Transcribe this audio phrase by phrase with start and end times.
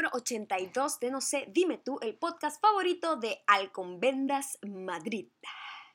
[0.00, 5.28] número 82 de No sé, dime tú, el podcast favorito de Alconvendas Madrid.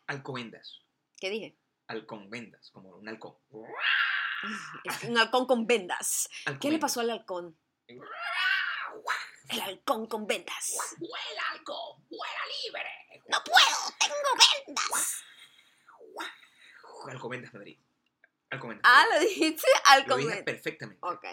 [0.05, 0.81] Alcobendas.
[1.17, 1.57] ¿Qué dije?
[1.87, 3.35] Alconvendas, como un halcón.
[4.83, 6.29] Es un halcón con vendas.
[6.61, 7.57] ¿Qué le pasó al halcón?
[7.87, 10.95] El halcón con vendas.
[10.99, 12.05] ¡Vuela, halcón!
[12.07, 13.23] ¡Vuela libre!
[13.27, 13.95] ¡No puedo!
[13.99, 15.23] ¡Tengo vendas!
[17.07, 17.79] Alcobendas Madrid.
[18.51, 18.83] Alcobendas.
[18.85, 19.23] Ah, Madrid.
[19.23, 19.67] lo dijiste
[20.07, 20.99] Lo dije perfectamente.
[21.01, 21.25] Ok.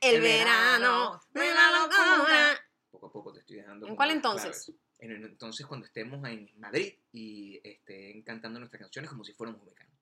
[0.00, 2.60] el, El verano verano de la locura.
[2.90, 3.86] Poco a poco te estoy dejando.
[3.86, 4.64] ¿En cuál entonces?
[4.66, 4.80] claves.
[4.98, 9.62] En el entonces cuando estemos en Madrid y estén cantando nuestras canciones como si fuéramos
[9.62, 9.94] mexicanos.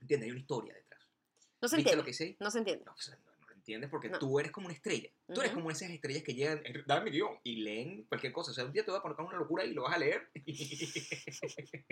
[0.00, 0.26] ¿Entiendes?
[0.26, 0.83] Hay una historia detrás.
[1.64, 1.96] No se ¿Viste entiende.
[1.96, 2.36] lo que hice?
[2.40, 2.84] No se entiende.
[2.84, 4.18] No, no, no lo entiendes porque No.
[4.18, 5.08] tú eres como una estrella.
[5.26, 5.60] Tú eres Ujú.
[5.60, 8.50] como esas estrellas que llegan, eh, dame mi guion, y leen cualquier cosa.
[8.50, 10.28] O sea, un día te va a poner una locura y lo vas a leer.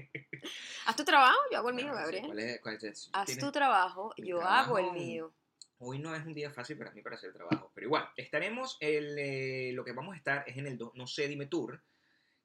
[0.86, 2.26] Haz tu trabajo, yo hago el mío, Gabriel.
[2.26, 3.10] ¿cuál es- cuál es?
[3.12, 5.34] Haz tienes- tu trabajo, mi yo hago el trabajo- mío.
[5.78, 9.18] Hoy no es un día fácil para mí para hacer trabajo, pero igual, estaremos, el,
[9.18, 11.82] eh, lo que vamos a estar es en el No sé, dime tour,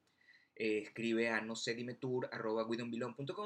[0.56, 2.30] eh, escribe a no sé, dime tour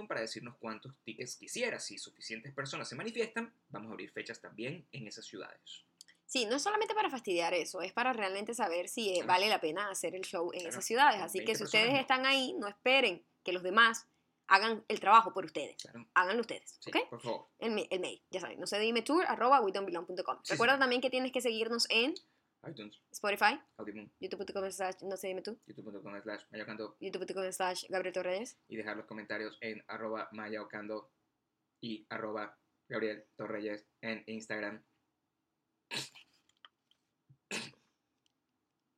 [0.07, 1.85] para decirnos cuántos tickets quisieras.
[1.85, 5.85] Si suficientes personas se manifiestan, vamos a abrir fechas también en esas ciudades.
[6.25, 9.27] Sí, no es solamente para fastidiar eso, es para realmente saber si Claro.
[9.27, 11.21] vale la pena hacer el show en Claro, esas ciudades.
[11.21, 14.07] Así que 20 si ustedes están ahí, no esperen que los demás
[14.47, 15.75] hagan el trabajo por ustedes.
[15.81, 16.05] Claro.
[16.13, 17.09] Háganlo ustedes, Sí, ¿ok?
[17.09, 17.47] por favor.
[17.59, 20.39] El, el mail, ya saben, no sé, dime tour, arroba widonbelong.com.
[20.43, 20.79] Sí, Recuerda sí.
[20.79, 22.13] también que tienes que seguirnos en
[22.67, 23.59] iTunes, Spotify,
[24.19, 28.57] youtube.com slash no sé, dime tú, youtube.com slash mayocando youtube.com slash Gabriel Torreyes.
[28.67, 31.11] y dejar los comentarios en arroba mayocando
[31.81, 32.57] y arroba
[32.89, 34.83] Gabriel Torreyes en Instagram.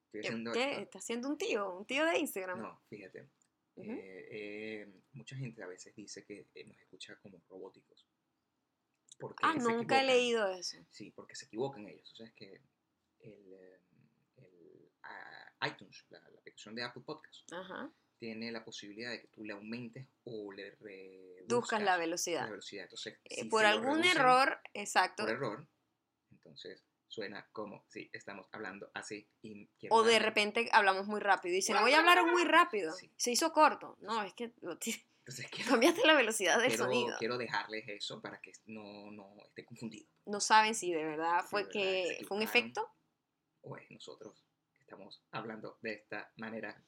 [0.07, 0.28] Estoy ¿Qué?
[0.28, 0.69] haciendo ¿Qué?
[0.72, 0.81] esto.
[0.84, 1.73] ¿Estás haciendo un tío?
[1.78, 2.62] ¿Un tío de Instagram?
[2.62, 3.29] No, fíjate.
[3.75, 8.07] Eh, eh, mucha gente a veces dice que eh, nos escucha como robóticos.
[9.19, 10.78] Porque ah, nunca he leído eso.
[10.91, 12.12] Sí, porque se equivocan ellos.
[12.12, 12.62] O sea, es que
[13.19, 13.53] el,
[14.38, 17.91] el, ah, iTunes, la, la aplicación de Apple Podcast, Ajá.
[18.19, 22.45] tiene la posibilidad de que tú le aumentes o le reduzcas la velocidad.
[22.45, 22.84] la velocidad.
[22.84, 25.24] Entonces, Eh, si por algún reducen error, exacto.
[25.24, 25.68] Por error,
[26.31, 29.28] entonces suena como si estamos hablando así.
[29.41, 31.53] Y O de repente hablamos muy rápido.
[31.53, 32.94] Y dicen, voy a hablar muy rápido.
[32.94, 33.12] Sí.
[33.16, 33.97] Se hizo corto.
[34.01, 35.06] No, es que lo Entonces,
[35.51, 37.18] quiero, cambiaste la velocidad del quiero, sonido.
[37.18, 40.07] quiero dejarles eso para que no, no esté confundido.
[40.25, 42.90] No saben si de verdad fue de verdad, que fue un efecto.
[43.62, 46.84] O es nosotros que estamos hablando de esta manera.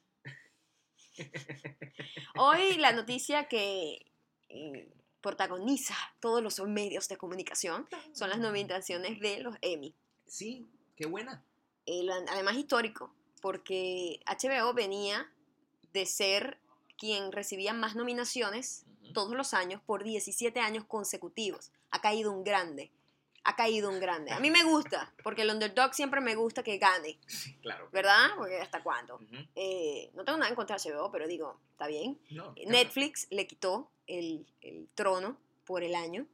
[2.36, 4.12] Hoy la noticia que
[4.48, 9.94] eh, protagoniza todos los medios de comunicación son las nominaciones de los Emmy.
[10.30, 11.44] Sí, qué buena.
[11.86, 15.30] Eh, lo- además histórico, porque HBO venía
[15.92, 16.58] de ser
[16.96, 19.12] quien recibía más nominaciones Ujú.
[19.12, 21.72] todos los años por 17 años consecutivos.
[21.90, 22.92] Ha caído un grande.
[23.42, 24.32] Ha caído un grande.
[24.32, 27.18] A mí me gusta, porque el underdog siempre me gusta que gane,
[27.62, 27.88] claro.
[27.90, 28.28] ¿verdad?
[28.36, 29.16] Porque hasta cuándo.
[29.16, 29.36] Ujú.
[29.54, 32.20] Eh, no tengo nada en contra de HBO, pero digo, está bien.
[32.30, 32.70] No, claro.
[32.70, 36.26] Netflix le quitó el, el trono por el año.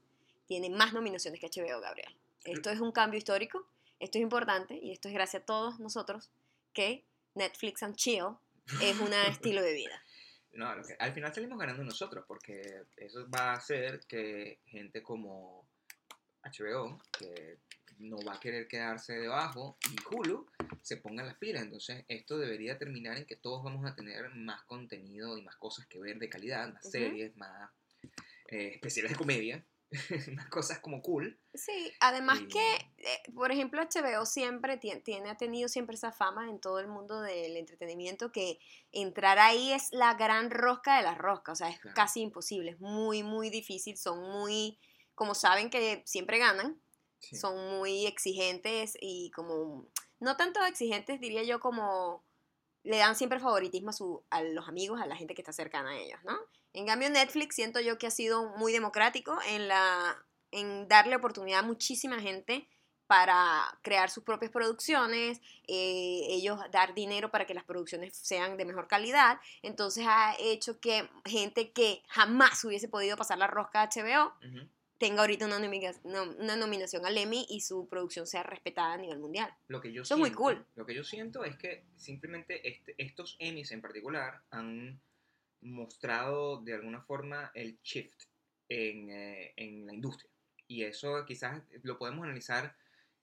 [0.46, 2.14] Tiene más nominaciones que HBO, Gabriel.
[2.44, 3.66] Esto es un cambio histórico,
[3.98, 6.30] esto es importante y esto es gracias a todos nosotros
[6.72, 7.04] que
[7.34, 8.36] Netflix and Chill
[8.82, 10.02] es un estilo de vida.
[10.52, 15.68] No, al final salimos ganando nosotros, porque eso va a hacer que gente como
[16.42, 17.58] HBO, que
[17.98, 20.46] no va a querer quedarse debajo, y Hulu
[20.80, 21.62] se pongan las pilas.
[21.62, 25.86] Entonces, esto debería terminar en que todos vamos a tener más contenido y más cosas
[25.88, 27.70] que ver de calidad, más series, más
[28.48, 29.64] eh, especiales de comedia,
[30.32, 31.40] unas cosas como cool.
[31.54, 36.12] Sí, además Y- que, eh, por ejemplo, HBO siempre tie- tiene, ha tenido siempre esa
[36.12, 38.58] fama en todo el mundo del entretenimiento que
[38.92, 41.94] entrar ahí es la gran rosca de las roscas, o sea, es Claro.
[41.94, 44.78] casi imposible, es muy, muy difícil, son muy,
[45.14, 46.80] como saben que siempre ganan,
[47.18, 47.36] Sí.
[47.36, 49.86] son muy exigentes y como,
[50.20, 52.24] no tanto exigentes diría yo como
[52.82, 55.90] le dan siempre favoritismo a, su, a los amigos, a la gente que está cercana
[55.90, 56.38] a ellos, ¿no?
[56.76, 60.16] En cambio Netflix siento yo que ha sido muy democrático en, la,
[60.50, 62.68] en darle oportunidad a muchísima gente
[63.06, 68.64] para crear sus propias producciones, eh, ellos dar dinero para que las producciones sean de
[68.64, 73.88] mejor calidad, entonces ha hecho que gente que jamás hubiese podido pasar la rosca a
[73.88, 74.68] HBO Ujú.
[74.98, 79.54] tenga ahorita una, una nominación al Emmy y su producción sea respetada a nivel mundial.
[79.68, 80.66] Lo que yo Eso es muy siento, cool.
[80.74, 85.00] Lo que yo siento es que simplemente este- estos Emmys en particular han
[85.66, 88.22] mostrado de alguna forma el shift
[88.68, 90.30] en, eh, en la industria.
[90.68, 92.74] Y eso quizás lo podemos analizar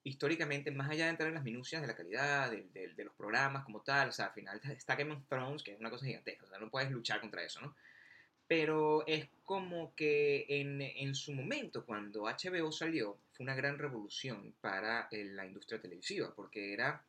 [0.06, 3.14] históricamente, más allá de entrar en las minucias de la calidad, de, de- de los
[3.16, 4.10] programas como tal.
[4.10, 6.46] O sea, al final está Game of Thrones, que es una cosa gigantesca.
[6.46, 7.76] O sea, no puedes luchar contra eso, ¿no?
[8.48, 14.54] Pero es como que en, en su momento, cuando HBO salió, fue una gran revolución
[14.62, 17.04] para eh, la industria televisiva, porque era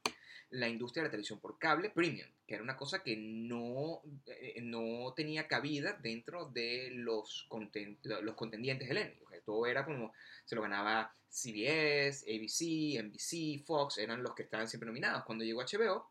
[0.55, 4.61] la industria de la televisión por cable premium, que era una cosa que no, eh,
[4.63, 8.89] no tenía cabida dentro de los, conten- lo- los contendientes.
[8.91, 10.13] O sea, todo era como,
[10.45, 15.25] se lo ganaba CBS, ABC, NBC, Fox, eran los que estaban siempre nominados.
[15.25, 16.11] Cuando llegó HBO,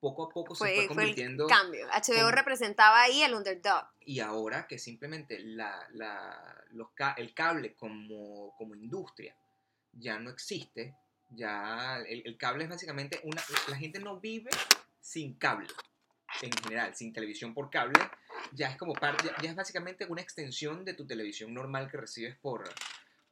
[0.00, 1.46] poco a poco se fue Fue, fue el convirtiendo...
[1.46, 1.86] cambio.
[1.88, 3.86] HBO con- representaba ahí el underdog.
[4.00, 9.36] Y ahora que simplemente la, la- los ca- el cable como, como industria
[9.92, 10.94] ya no existe,
[11.34, 13.42] ya el, el cable es básicamente una...
[13.68, 14.50] La gente no vive
[15.00, 15.68] sin cable,
[16.40, 17.98] en general, sin televisión por cable,
[18.52, 21.96] ya es como parte, ya, ya es básicamente una extensión de tu televisión normal que
[21.96, 22.68] recibes por,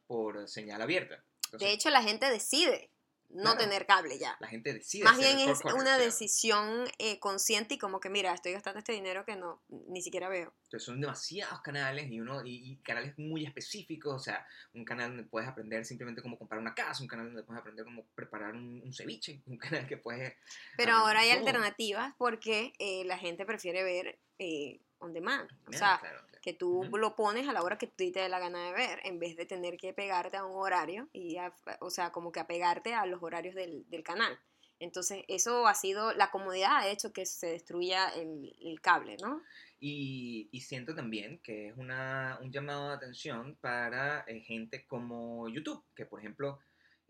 [0.07, 1.23] por señal abierta.
[1.45, 2.89] Entonces, De hecho, la gente decide
[3.33, 3.57] no Claro.
[3.59, 4.35] tener cable ya.
[4.39, 5.03] la gente decide...
[5.03, 9.25] Más bien es una decisión eh, consciente y como que, mira, estoy gastando este dinero
[9.25, 10.53] que no ni siquiera veo.
[10.65, 15.09] Entonces son demasiados canales y uno y, y canales muy específicos, o sea, un canal
[15.09, 18.53] donde puedes aprender simplemente cómo comprar una casa, un canal donde puedes aprender cómo preparar
[18.53, 20.33] un, un ceviche, un canal que puedes...
[20.77, 21.39] Pero Ah, ahora hay todo.
[21.39, 25.49] alternativas porque eh, la gente prefiere ver eh, on demand.
[25.67, 26.21] O sea, claro.
[26.41, 26.97] Que tú Ujú.
[26.97, 29.35] lo pones a la hora que tú te dé la gana de ver, en vez
[29.37, 33.05] de tener que pegarte a un horario y, a- o sea, como que apegarte a
[33.05, 34.37] los horarios del, del canal.
[34.79, 39.43] Entonces, eso ha sido, la comodidad ha hecho que se destruya el, el cable, ¿no?
[39.79, 45.47] Y, y siento también que es una, un llamado de atención para eh, gente como
[45.49, 46.59] YouTube, que por ejemplo,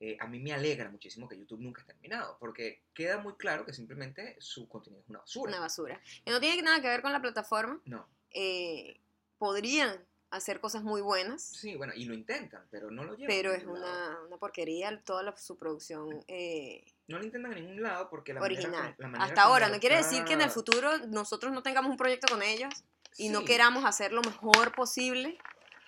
[0.01, 3.65] eh, a mí me alegra muchísimo que YouTube nunca esté terminado, porque queda muy claro
[3.65, 5.51] que simplemente su contenido es una basura.
[5.51, 6.01] Una basura.
[6.25, 7.79] Y no tiene nada que ver con la plataforma.
[7.85, 8.99] No, eh,
[9.41, 13.27] podrían hacer cosas muy buenas, sí, bueno, y lo intentan, pero no lo llevan.
[13.27, 17.81] pero es una, una porquería toda la- su producción eh, No lo intentan en ningún
[17.81, 18.95] lado porque la manera original.
[18.95, 21.89] como- la manera Hasta ahora, no quiere decir que en el futuro nosotros no tengamos
[21.89, 22.71] un proyecto con ellos
[23.17, 25.37] y no Sí, queramos hacer lo mejor posible,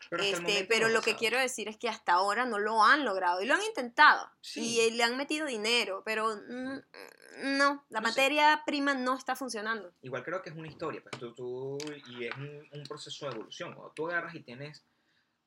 [0.09, 3.05] pero este, pero no lo que quiero decir es que hasta ahora no lo han
[3.05, 4.81] logrado y lo han intentado Sí.
[4.81, 6.79] y le han metido dinero, pero mm,
[7.44, 8.09] no, la No sé.
[8.12, 9.94] materia prima no está funcionando.
[10.01, 11.77] Igual creo que es una historia, pues tú, tú
[12.09, 13.74] y es un, un proceso de evolución.
[13.74, 14.83] Cuando tú agarras y tienes...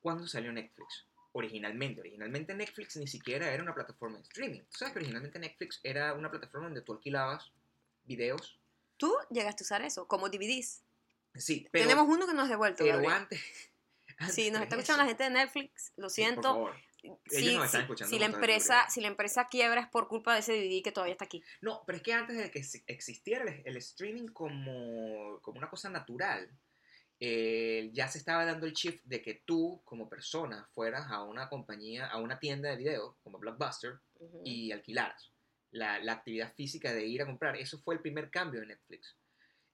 [0.00, 1.06] ¿Cuándo salió Netflix?
[1.32, 2.00] Originalmente.
[2.00, 4.60] Originalmente Netflix ni siquiera era una plataforma de streaming.
[4.70, 7.50] ¿Tú sabes que originalmente Netflix era una plataforma donde tú alquilabas
[8.04, 8.58] videos?
[8.96, 10.82] Tú llegaste a usar eso como DVDs.
[11.34, 12.84] Sí, pero, Tenemos uno que nos has devuelto.
[12.84, 13.40] pero antes...
[14.18, 16.42] antes Si nos está escuchando la gente de Netflix, lo Sí, por siento.
[16.42, 16.74] favor.
[17.06, 17.20] Ellos
[17.50, 20.34] si, nos están si- escuchando si la empresa, si la empresa quiebra es por culpa
[20.34, 21.42] de ese DVD que todavía está aquí.
[21.60, 25.88] No, pero es que antes de que existiera el, el streaming como, como una cosa
[25.90, 26.48] natural,
[27.18, 31.48] eh, ya se estaba dando el shift de que tú, como persona, fueras a una
[31.48, 34.42] compañía, a una tienda de video, como Blockbuster, Ujú.
[34.44, 35.30] y alquilaras.
[35.70, 37.56] La, la actividad física de ir a comprar.
[37.56, 39.16] Eso fue el primer cambio de Netflix.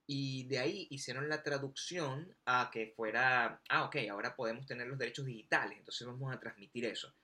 [0.06, 4.98] Y de ahí hicieron la traducción a que fuera, ah, ok, ahora podemos tener los
[4.98, 7.14] derechos digitales, entonces vamos a transmitir eso.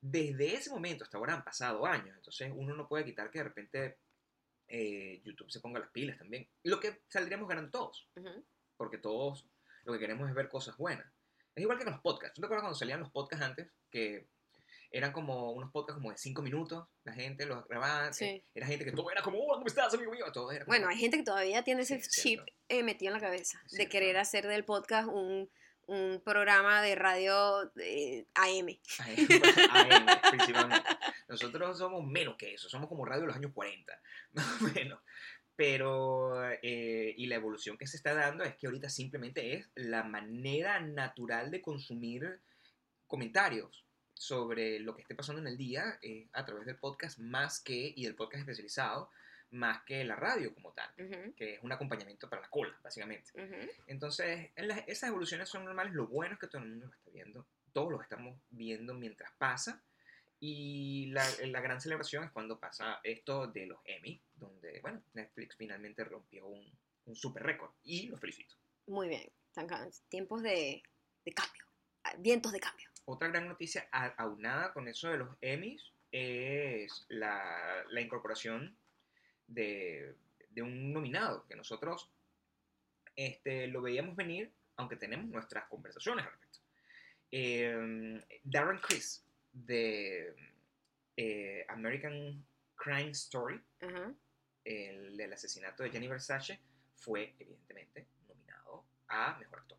[0.00, 3.44] Desde ese momento hasta ahora han pasado años, entonces uno no puede quitar que de
[3.44, 3.98] repente
[4.68, 6.48] eh, YouTube se ponga las pilas también.
[6.64, 8.44] Lo que saldríamos ganando todos, Ujú.
[8.76, 9.46] porque todos
[9.84, 11.06] lo que queremos es ver cosas buenas.
[11.54, 12.34] Es igual que con los podcasts.
[12.34, 13.68] ¿Tú te acuerdas cuando salían los podcasts antes?
[13.90, 14.28] Que
[14.90, 18.12] eran como unos podcasts como de 5 minutos, la gente los grababa.
[18.12, 18.44] Sí.
[18.54, 20.26] Era gente que todo era como, hola, ¿cómo estás, amigo mío?
[20.32, 23.08] Todo era como- Bueno, hay gente que todavía tiene ese Sí, es chip eh, metido
[23.14, 23.90] en la cabeza Es de cierto.
[23.92, 25.50] querer hacer del podcast un,
[25.88, 28.68] un programa de radio eh, AM.
[29.70, 30.86] AM, principalmente.
[31.28, 34.00] Nosotros somos menos que eso, somos como radio de los años 40,
[34.32, 35.00] más o menos.
[35.56, 40.04] Pero, eh, y la evolución que se está dando es que ahorita simplemente es la
[40.04, 42.38] manera natural de consumir
[43.06, 47.60] comentarios sobre lo que esté pasando en el día eh, a través del podcast más
[47.60, 49.10] que, y del podcast especializado,
[49.50, 53.30] más que la radio como tal, Ujú, que es un acompañamiento para la cola, básicamente.
[53.34, 53.70] ujú.
[53.86, 56.92] Entonces, en las- esas evoluciones son normales, lo bueno es que todo el mundo lo
[56.94, 59.82] está viendo, todos lo estamos viendo mientras pasa,
[60.40, 65.56] y la, la gran celebración es cuando pasa esto de los Emmy, donde, bueno, Netflix
[65.56, 66.64] finalmente rompió un,
[67.06, 68.54] un super récord, y lo felicito.
[68.86, 69.28] Muy bien.
[69.48, 70.82] Están tiempos de,
[71.24, 71.64] de cambio.
[72.04, 72.88] ah, Vientos de cambio.
[73.06, 73.88] Otra gran noticia
[74.18, 78.76] aunada con eso de los Emmys es la, la incorporación
[79.48, 80.14] de,
[80.50, 82.10] de un nominado, que nosotros
[83.16, 86.58] este, lo veíamos venir, aunque tenemos nuestras conversaciones al respecto.
[87.32, 90.34] Eh, Darren Criss, de
[91.16, 92.44] eh, American
[92.76, 93.60] Crime Story,
[94.64, 96.60] el del asesinato de Jenny Versace,
[96.94, 99.78] fue evidentemente nominado a Mejor Actor.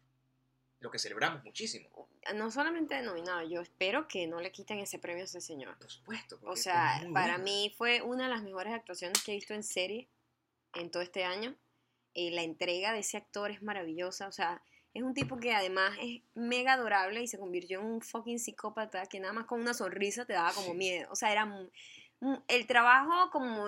[0.80, 1.90] Lo que celebramos muchísimo.
[2.36, 5.78] No solamente nominado, yo espero que no le quiten ese premio a ese señor.
[5.78, 6.40] Por supuesto.
[6.44, 10.08] O sea, para mí fue una de las mejores actuaciones que he visto en serie
[10.74, 11.56] en todo este año.
[12.14, 14.28] Eh, la entrega de ese actor es maravillosa.
[14.28, 14.62] O sea,
[14.94, 19.06] es un tipo que además es mega adorable y se convirtió en un fucking psicópata
[19.06, 21.08] que nada más con una sonrisa te daba como miedo.
[21.12, 21.48] O sea, era
[22.48, 23.68] el trabajo como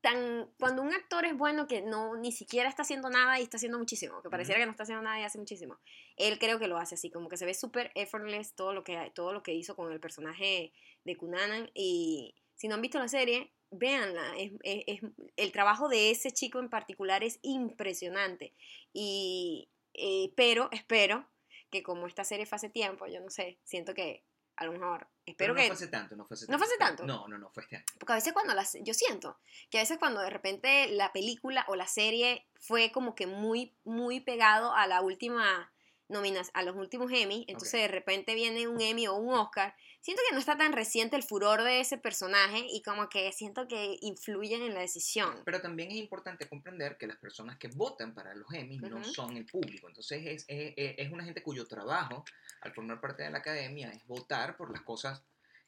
[0.00, 3.56] tan cuando un actor es bueno que no ni siquiera está haciendo nada y está
[3.56, 5.78] haciendo muchísimo, que pareciera que no está haciendo nada y hace muchísimo.
[6.16, 9.10] Él creo que lo hace así, como que se ve súper effortless todo lo que
[9.14, 10.72] todo lo que hizo con el personaje
[11.04, 15.00] de Kunanan y si no han visto la serie, véanla, es, es- es-
[15.36, 18.54] el trabajo de ese chico en particular es impresionante
[18.92, 21.28] y eh, pero espero
[21.70, 24.24] que como esta serie fue hace tiempo, yo no sé, siento que
[24.56, 26.66] a lo mejor espero Pero no que fue hace tanto, no fue hace ¿No fue
[26.66, 27.04] hace tanto?
[27.04, 27.84] No, no, no, fue este año.
[27.98, 29.38] porque a veces cuando las, yo siento
[29.70, 33.76] que a veces cuando de repente la película o la serie fue como que muy,
[33.84, 35.72] muy pegado a la última
[36.08, 40.22] nominación, a los últimos Emmy, entonces de repente viene un Emmy o un Oscar, siento
[40.28, 43.96] que no está tan reciente el furor de ese personaje y como que siento que
[44.00, 45.42] influyen en la decisión.
[45.44, 49.36] Pero también es importante comprender que las personas que votan para los Emmys no son
[49.36, 49.88] el público.
[49.88, 52.24] Entonces es, es, es- es una gente cuyo trabajo,
[52.60, 55.22] al formar parte de la academia, es votar por las cosas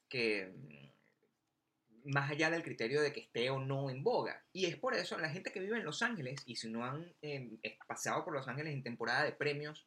[0.09, 0.89] que, mm,
[2.11, 4.43] más allá del criterio de que esté o no en boga.
[4.53, 7.13] Y es por eso la gente que vive en Los Ángeles, y si no han
[7.23, 9.87] eh, pasado por Los Ángeles en temporada de premios,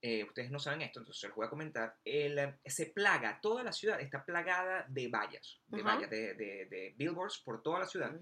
[0.00, 1.96] eh, ustedes no saben esto, entonces se los voy a comentar.
[2.04, 6.66] El, eh, se plaga, toda la ciudad está plagada de vallas, de vallas, de, de-
[6.66, 8.12] de billboards por toda la ciudad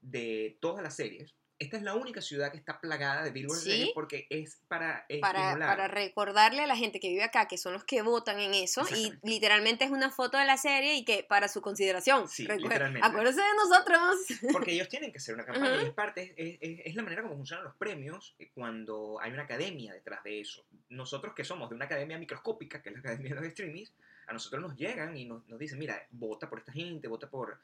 [0.00, 1.36] de todas las series.
[1.62, 3.70] Esta es la única ciudad que está plagada de billboards Sí.
[3.70, 7.84] series porque es para Para, recordarle a la gente que vive acá, que son los
[7.84, 11.46] que votan en eso, y literalmente es una foto de la serie y que para
[11.48, 12.28] su consideración.
[12.28, 13.06] Sí, literalmente.
[13.06, 14.18] Acuérdense de nosotros.
[14.52, 15.84] Porque ellos tienen que hacer una campaña Ujú.
[15.84, 19.42] y es parte, es, es- es la manera como funcionan los premios cuando hay una
[19.44, 20.64] academia detrás de eso.
[20.88, 23.92] Nosotros que somos de una academia microscópica, que es la academia de los streamings,
[24.26, 27.58] a nosotros nos llegan y nos, nos dicen, mira, vota por esta gente, vota por...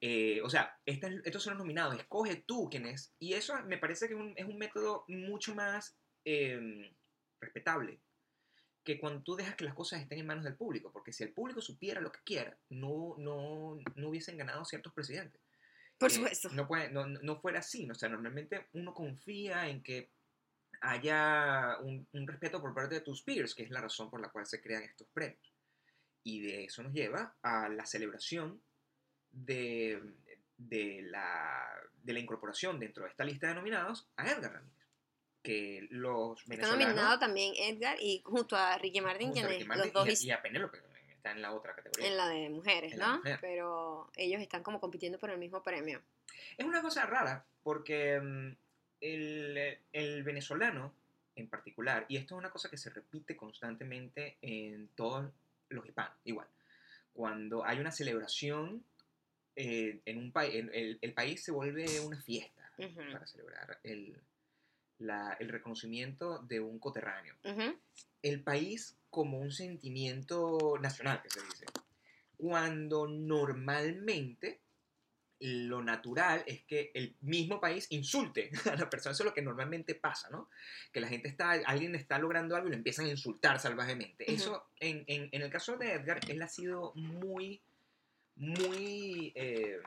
[0.00, 3.12] eh, o sea, estos son los nominados, escoge tú quién es.
[3.18, 6.90] Y eso me parece que es un, es un método mucho más eh,
[7.40, 8.00] respetable
[8.82, 10.90] que cuando tú dejas que las cosas estén en manos del público.
[10.90, 15.40] Porque si el público supiera lo que quiera, no, no, no hubiesen ganado ciertos presidentes.
[15.98, 16.48] Por Eh, supuesto.
[16.50, 17.88] no, puede- no, no fuera así.
[17.90, 20.10] O sea, normalmente uno confía en que
[20.80, 24.30] haya un, un respeto por parte de tus peers, que es la razón por la
[24.30, 25.52] cual se crean estos premios.
[26.24, 28.62] Y de eso nos lleva a la celebración
[29.32, 30.00] de,
[30.56, 31.68] de, la,
[32.02, 34.74] de la incorporación dentro de esta lista de nominados a Edgar Ramírez.
[35.42, 40.22] Que los Está nominado también Edgar y junto a Ricky Martin, quienes Martin los dos
[40.22, 40.78] y, y a Penélope,
[41.10, 42.08] está en la otra categoría.
[42.08, 43.16] en la de mujeres, En ¿no?
[43.16, 43.38] mujer.
[43.40, 46.02] Pero ellos están como compitiendo por el mismo premio.
[46.58, 48.56] Es una cosa rara porque mm,
[49.00, 50.92] el, el venezolano
[51.36, 55.30] en particular, y esto es una cosa que se repite constantemente en todos
[55.68, 56.46] los hispanos, igual,
[57.12, 58.84] cuando hay una celebración
[59.56, 63.00] eh, en un país, el, el- país se vuelve una fiesta Ujú.
[63.12, 64.16] para celebrar el,
[64.98, 67.34] la- el reconocimiento de un coterráneo.
[67.44, 67.78] Ujú.
[68.22, 71.66] El país como un sentimiento nacional, que se dice.
[72.36, 74.60] Cuando normalmente
[75.42, 79.12] lo natural es que el mismo país insulte a la persona.
[79.14, 80.50] Eso es lo que normalmente pasa, ¿no?
[80.92, 84.24] Que la gente está, alguien está logrando algo y lo empiezan a insultar salvajemente.
[84.24, 84.32] Ujú.
[84.34, 87.62] Eso, en, en- en el caso de Edgar, él ha sido muy,
[88.40, 89.78] muy eh,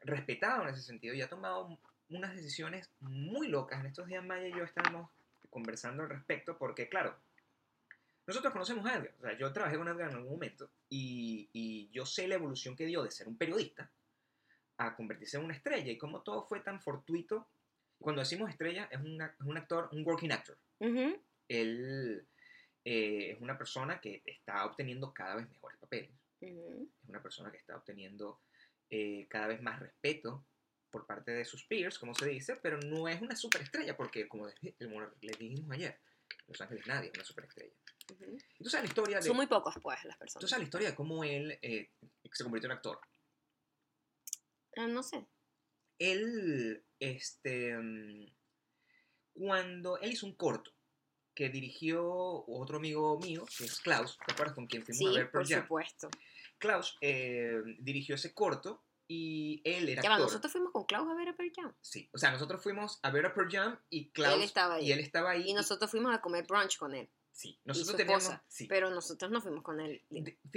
[0.00, 1.78] respetado en ese sentido y ha tomado
[2.10, 3.80] unas decisiones muy locas.
[3.80, 5.10] En estos días Maya y yo estábamos
[5.50, 7.16] conversando al respecto porque, claro,
[8.26, 9.14] nosotros conocemos a Edgar.
[9.18, 12.76] O sea, yo trabajé con Edgar en algún momento y, y yo sé la evolución
[12.76, 13.90] que dio de ser un periodista
[14.76, 17.48] a convertirse en una estrella y cómo todo fue tan fortuito.
[17.98, 20.56] Cuando decimos estrella, es, una- es un actor, un working actor.
[20.78, 21.20] Ujú.
[21.48, 22.24] Él
[22.84, 26.10] eh, es una persona que está obteniendo cada vez mejores papeles.
[26.40, 26.54] Es
[27.08, 28.40] una persona que está obteniendo
[28.90, 30.46] eh, cada vez más respeto
[30.90, 34.46] por parte de sus peers, como se dice, pero no es una superestrella, porque como
[34.46, 36.00] les, di- como les dijimos ayer,
[36.46, 37.74] Los Ángeles nadie es una superestrella.
[38.60, 40.48] Sabes la historia de, Son muy pocos, pues, las personas.
[40.48, 41.90] sabes la historia de cómo él eh,
[42.32, 43.00] se convirtió en actor.
[44.76, 45.26] Ah, no sé.
[45.98, 48.26] Él, este, mm,
[49.34, 50.72] cuando él hizo un corto
[51.38, 52.04] que dirigió
[52.48, 55.44] otro amigo mío, que es Klaus, ¿te acuerdas con quien fuimos Sí, a ver Pearl
[55.44, 55.62] por Jam?
[55.62, 56.08] supuesto.
[56.58, 60.26] Klaus eh, dirigió ese corto y él era Ya va, actor.
[60.26, 61.72] nosotros fuimos con Klaus a ver a Pearl Jam.
[61.80, 64.88] Sí, o sea, nosotros fuimos a ver a Pearl Jam y Klaus Él estaba ahí.
[64.88, 65.44] y él estaba ahí.
[65.48, 67.08] Y nosotros fuimos a comer brunch con él.
[67.30, 68.44] sí, nosotros teníamos, esposa.
[68.48, 68.66] sí.
[68.66, 70.02] Pero nosotros no fuimos con él.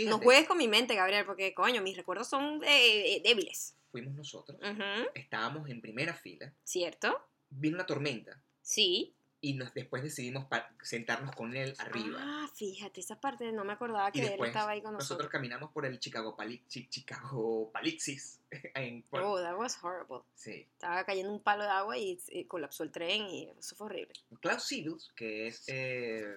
[0.07, 3.75] No juegues con mi mente, Gabriel, porque, coño, mis recuerdos son eh, eh, débiles.
[3.91, 5.09] fuimos nosotros, Ujú.
[5.13, 7.15] estábamos en primera fila, ¿Cierto?
[7.51, 9.15] vino una tormenta Sí.
[9.43, 10.45] Y nos, después decidimos
[10.83, 12.19] sentarnos con él arriba.
[12.21, 15.31] Ah, fíjate, esa parte no me acordaba que él estaba ahí con nosotros nosotros.
[15.31, 18.39] caminamos por el Chicago, Pali- Chi- Chicago Palixis.
[18.75, 20.19] en- por- Oh, that was horrible.
[20.35, 20.67] sí.
[20.73, 24.13] Estaba cayendo un palo de agua y, colapsó el tren y eso fue horrible.
[24.41, 26.35] Klaus Siebels, que es eh,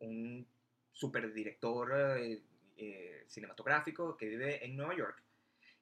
[0.00, 0.44] un
[0.92, 2.42] superdirector eh,
[2.76, 5.22] eh, cinematográfico que vive en Nueva York,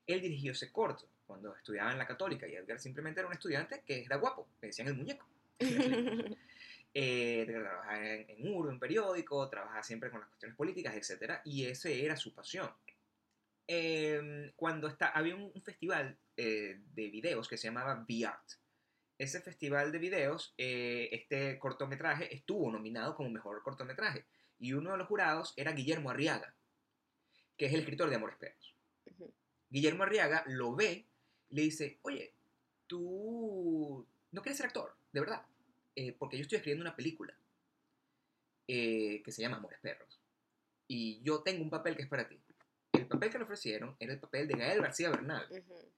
[0.06, 3.82] él dirigió ese corto cuando estudiaba en la católica y Edgar simplemente era un estudiante
[3.86, 5.26] que era guapo, le decían el muñeco.
[6.94, 11.40] Eh, trabajaba en, en URO, en periódico, trabajaba siempre con las cuestiones políticas, etc.
[11.42, 12.70] Y ese era su pasión.
[13.66, 18.52] Eh, cuando está, había un, un festival eh, de videos que se llamaba V-Art.
[19.18, 24.26] Ese festival de videos, eh, este cortometraje estuvo nominado como mejor cortometraje.
[24.58, 26.54] Y uno de los jurados era Guillermo Arriaga,
[27.56, 28.74] que es el escritor de Amores Perros.
[29.68, 31.06] Guillermo Arriaga lo ve,
[31.50, 32.34] le dice, oye,
[32.86, 35.46] tú no quieres ser actor, de verdad,
[35.94, 37.34] Eh, porque yo estoy escribiendo una película
[38.68, 40.20] eh, que se llama Amores Perros.
[40.88, 42.40] Y yo tengo un papel que es para ti.
[42.92, 45.46] El papel que le ofrecieron era el papel de Gael García Bernal.
[45.50, 45.92] Ujú.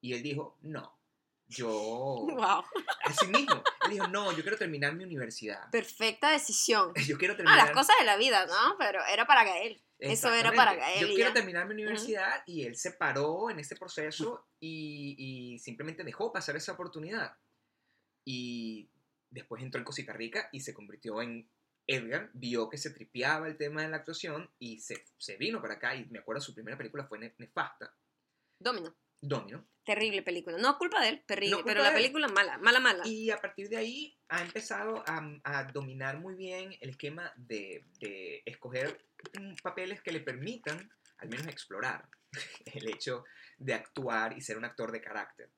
[0.00, 0.98] Y él dijo, no,
[1.46, 1.66] yo...
[2.28, 2.64] Wow.
[3.04, 3.62] Así mismo.
[3.84, 5.70] Él dijo, no, yo quiero terminar mi universidad.
[5.70, 6.92] Perfecta decisión.
[7.06, 7.58] Yo quiero Ah, terminar...
[7.66, 8.76] las cosas de la vida, ¿no?
[8.78, 9.82] Pero era para Gael.
[9.98, 10.74] Eso era para.
[10.74, 15.58] Gael Yo quiero terminar mi universidad y él se paró en ese proceso y, y
[15.58, 17.36] simplemente dejó pasar esa oportunidad.
[18.24, 18.88] Y
[19.30, 21.48] después entró en Cosita Rica y se convirtió en
[21.86, 25.74] Edgar, vio que se tripeaba el tema de la actuación y se, se vino para
[25.74, 25.94] acá.
[25.94, 27.94] Y me acuerdo su primera película fue Ne- Nefasta,
[28.58, 28.94] Domino.
[29.20, 29.66] Domino.
[29.84, 30.58] Terrible película.
[30.58, 31.56] No culpa de él, terrible.
[31.56, 31.94] No pero la él.
[31.94, 33.02] película mala, mala, mala.
[33.06, 37.84] Y a partir de ahí ha empezado a, a dominar muy bien el esquema de,
[38.00, 39.04] de escoger
[39.40, 42.08] mm, papeles que le permitan al menos explorar
[42.66, 43.24] el hecho
[43.56, 45.50] de actuar y ser un actor de carácter.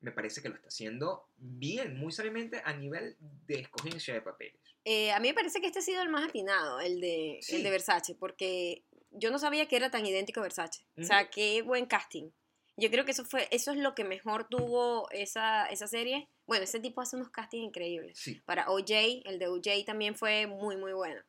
[0.00, 4.60] Me parece que lo está haciendo bien, muy sabiamente a nivel de escogencia de papeles.
[4.84, 7.56] Eh, a mí me parece que este ha sido el más atinado, el de, Sí.
[7.56, 10.84] el de Versace, porque yo no sabía que era tan idéntico a Versace.
[10.98, 12.30] O sea, qué buen casting.
[12.76, 16.28] Yo creo que eso fue, eso es lo que mejor tuvo esa, esa serie.
[16.46, 18.18] Bueno, ese tipo hace unos castings increíbles.
[18.18, 18.90] Sí, Para OJ,
[19.26, 21.20] el de OJ también fue muy, muy bueno.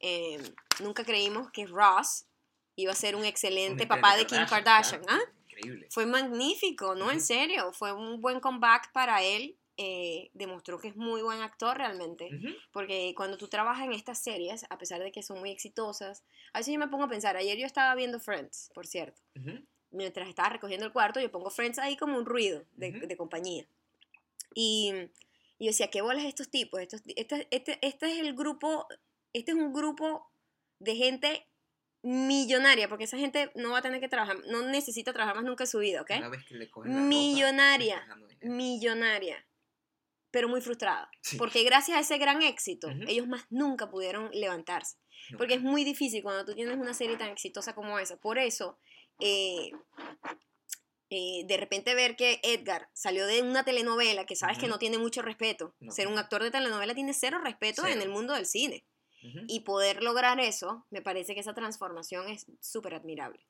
[0.00, 0.38] Eh,
[0.80, 2.26] nunca creímos que Ross
[2.76, 5.02] iba a ser un excelente Un papá de Kim Kardashian.
[5.02, 5.32] claro, ¿ah?
[5.58, 5.88] Increíble.
[5.90, 7.10] Fue magnífico, ¿no?
[7.10, 9.56] En serio, fue un buen comeback para él.
[9.80, 12.28] eh, demostró que es muy buen actor realmente.
[12.72, 16.58] Porque cuando tú trabajas en estas series, a pesar de que son muy exitosas, a
[16.58, 19.20] veces yo me pongo a pensar, ayer yo estaba viendo Friends, por cierto,
[19.90, 23.68] mientras estaba recogiendo el cuarto, yo pongo Friends ahí como un ruido de, compañía.
[24.52, 24.92] Y,
[25.58, 26.80] y yo decía, ¿qué bolas estos tipos?
[26.80, 28.88] Estos, este, este, este es el grupo,
[29.32, 30.28] este es un grupo
[30.80, 31.46] de gente
[32.02, 35.64] millonaria, porque esa gente no va a tener que trabajar, no necesita trabajar más nunca
[35.64, 36.08] en su vida, ¿ok?
[36.08, 38.06] Cada vez que le cogen la ropa, Millonaria.
[38.42, 39.46] Millonaria,
[40.30, 41.10] pero muy frustrada.
[41.22, 41.36] Sí.
[41.36, 44.96] Porque gracias a ese gran éxito, ellos más nunca pudieron levantarse.
[45.36, 48.16] Porque es muy difícil cuando tú tienes una serie tan exitosa como esa.
[48.16, 48.78] Por eso,
[49.20, 49.72] eh,
[51.10, 54.96] eh, de repente ver que Edgar salió de una telenovela que sabes que no tiene
[54.96, 55.74] mucho respeto.
[55.80, 55.92] No.
[55.92, 58.84] Ser un actor de telenovela tiene cero respeto en el mundo del cine.
[59.22, 59.40] Ujú.
[59.48, 63.40] Y poder lograr eso, me parece que esa transformación es súper admirable.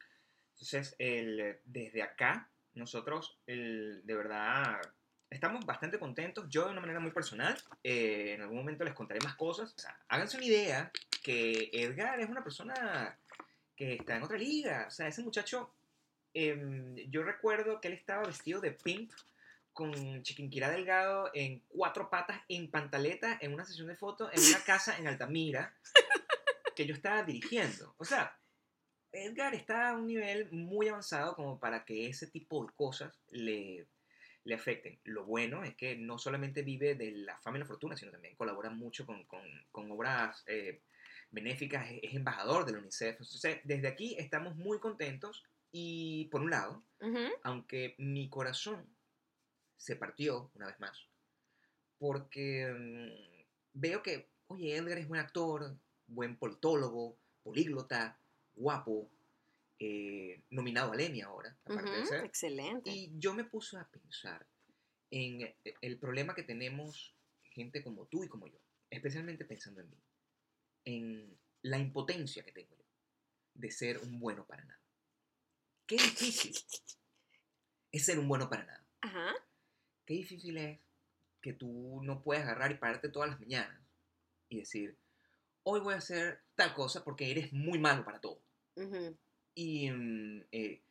[0.54, 4.80] Entonces, el, desde acá, nosotros, el, de verdad,
[5.30, 6.46] estamos bastante contentos.
[6.48, 9.74] Yo, de una manera muy personal, eh, en algún momento les contaré más cosas.
[9.76, 10.90] O sea, háganse una idea
[11.22, 13.18] que Edgar es una persona
[13.76, 14.86] que está en otra liga.
[14.88, 15.72] O sea, ese muchacho,
[16.34, 19.12] em, yo recuerdo que él estaba vestido de pimp
[19.78, 24.64] con Chiquinquirá Delgado en cuatro patas, en pantaleta, en una sesión de fotos, en una
[24.64, 25.72] casa en Altamira,
[26.74, 27.94] que yo estaba dirigiendo.
[27.96, 28.36] O sea,
[29.12, 33.86] Edgar está a un nivel muy avanzado como para que ese tipo de cosas le,
[34.42, 34.98] le afecten.
[35.04, 38.34] Lo bueno es que no solamente vive de la fama y la fortuna, sino también
[38.34, 40.82] colabora mucho con, con, con obras eh,
[41.30, 43.20] benéficas, es, embajador de la UNICEF.
[43.20, 46.82] Entonces, desde aquí estamos muy contentos y, por un lado,
[47.44, 48.97] aunque mi corazón
[49.78, 51.08] se partió una vez más,
[51.98, 58.20] porque mm, veo que, oye, Edgar es buen actor, buen politólogo, políglota,
[58.54, 59.10] guapo,
[59.78, 62.24] eh, nominado al Emmy ahora, aparte de ser.
[62.24, 62.90] Excelente.
[62.90, 64.46] Y yo me puse a pensar
[65.10, 68.58] en eh, el problema que tenemos gente como tú y como yo,
[68.90, 70.02] especialmente pensando en mí,
[70.84, 72.84] en la impotencia que tengo yo
[73.54, 74.80] de ser un bueno para nada.
[75.86, 76.54] Qué difícil
[77.92, 78.84] es ser un bueno para nada.
[79.00, 79.34] Ajá.
[80.08, 80.78] Qué difícil es
[81.42, 83.78] que tú no puedes agarrar y pararte todas las mañanas
[84.48, 84.96] y decir,
[85.64, 88.40] hoy voy a hacer tal cosa porque eres muy malo para todo.
[88.76, 89.18] Ujú.
[89.54, 90.82] Y mm, eh,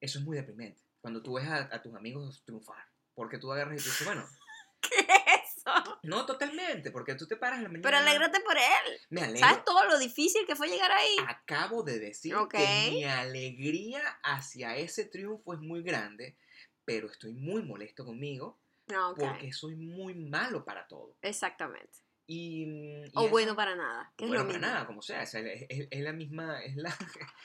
[0.00, 0.80] eso es muy deprimente.
[1.00, 2.84] Cuando tú ves a, a tus amigos triunfar.
[3.12, 4.24] Porque tú agarras y tú dices, bueno,
[4.80, 5.98] ¿Qué es eso?
[6.04, 7.82] no totalmente, porque tú te paras en la mañana.
[7.82, 9.00] Pero alégrate por él.
[9.10, 9.48] Me alegro.
[9.48, 11.16] ¿Sabes todo lo difícil que fue llegar ahí?
[11.26, 12.52] Acabo de decir Ok.
[12.52, 16.36] que mi alegría hacia ese triunfo es muy grande,
[16.84, 19.18] pero estoy muy molesto conmigo No, ok.
[19.18, 21.16] porque soy muy malo para todo.
[21.22, 21.98] Exactamente.
[22.26, 24.12] Y, mm, y O eso- bueno para nada.
[24.16, 24.72] Que es bueno, lo para mismo.
[24.74, 26.90] nada, como sea, o sea, es, es- es la misma, es la,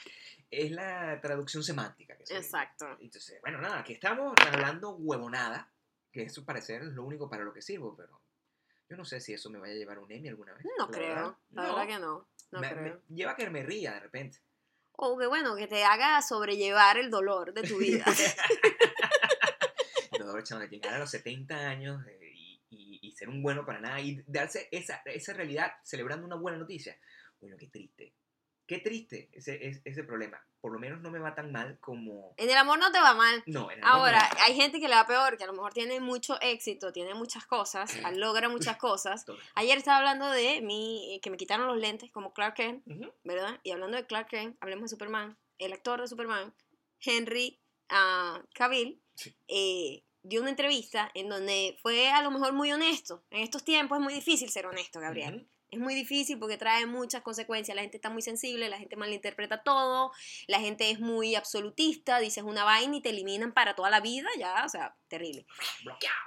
[0.51, 2.15] es la traducción semántica.
[2.17, 2.23] Que.
[2.37, 2.85] Exacto.
[2.99, 5.71] Entonces, bueno, nada, aquí estamos hablando huevonada,
[6.11, 8.21] que eso parecer es lo único para lo que sirvo, pero
[8.89, 10.63] yo no sé si eso me vaya a llevar a un Emmy alguna vez.
[10.77, 11.07] No la creo.
[11.15, 11.35] verdad.
[11.51, 12.27] La verdad que no.
[12.51, 13.01] No Me- me creo.
[13.09, 14.39] lleva a que me ría de repente.
[14.93, 18.05] O que bueno, que te haga sobrellevar el dolor de tu vida.
[20.43, 23.99] Chaval, llegar a los 70 años eh, y, y- y ser un bueno para nada
[24.01, 26.97] y darse esa, esa realidad celebrando una buena noticia.
[27.39, 28.13] Bueno, qué triste.
[28.65, 30.43] Qué triste ese, ese, ese problema.
[30.59, 32.33] Por lo menos no me va tan mal como...
[32.35, 33.41] en el amor no te va mal.
[33.45, 34.39] No, en el amor Ahora, no.
[34.43, 37.45] hay gente que le va peor, que a lo mejor tiene mucho éxito, tiene muchas
[37.45, 38.01] cosas, Sí.
[38.15, 39.25] logra muchas cosas.
[39.55, 43.13] Ayer estaba hablando de mí, que me quitaron los lentes como Clark Kent, Ujú.
[43.23, 43.57] ¿verdad?
[43.63, 45.37] Y hablando de Clark Kent, hablemos de Superman.
[45.59, 46.53] El actor de Superman,
[46.99, 49.33] Henry ah, Cavill, Sí.
[49.47, 53.23] eh, dio una entrevista en donde fue a lo mejor muy honesto.
[53.31, 55.47] En estos tiempos es muy difícil ser honesto, Gabriel.
[55.69, 57.75] Es muy difícil porque trae muchas consecuencias.
[57.75, 60.11] La gente está muy sensible, la gente malinterpreta todo,
[60.47, 64.29] la gente es muy absolutista, dices una vaina y te eliminan para toda la vida,
[64.37, 65.45] ya, o sea, terrible.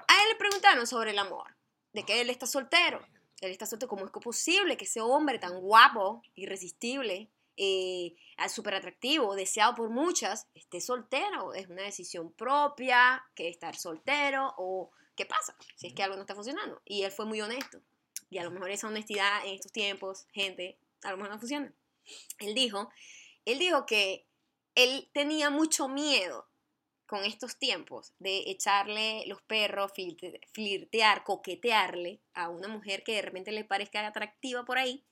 [0.09, 1.57] A él le preguntaron sobre el amor,
[1.93, 3.01] de que él está soltero.
[3.41, 7.31] Él está soltero, ¿cómo es posible que ese hombre tan guapo, irresistible,
[7.63, 8.17] eh,
[8.49, 11.53] súper atractivo, deseado por muchas, esté soltero?
[11.53, 16.23] ¿Es una decisión propia que estar soltero o qué pasa si es que algo no
[16.23, 16.81] está funcionando?
[16.87, 17.83] Y él fue muy honesto.
[18.31, 21.71] Y a lo mejor esa honestidad en estos tiempos, gente, a lo mejor no funciona.
[22.39, 22.91] Él dijo,
[23.45, 24.27] él dijo que
[24.75, 26.49] él tenía mucho miedo
[27.05, 29.93] con estos tiempos de echarle los perros,
[30.55, 35.05] flirtear, coquetearle a una mujer que de repente le parezca atractiva por ahí,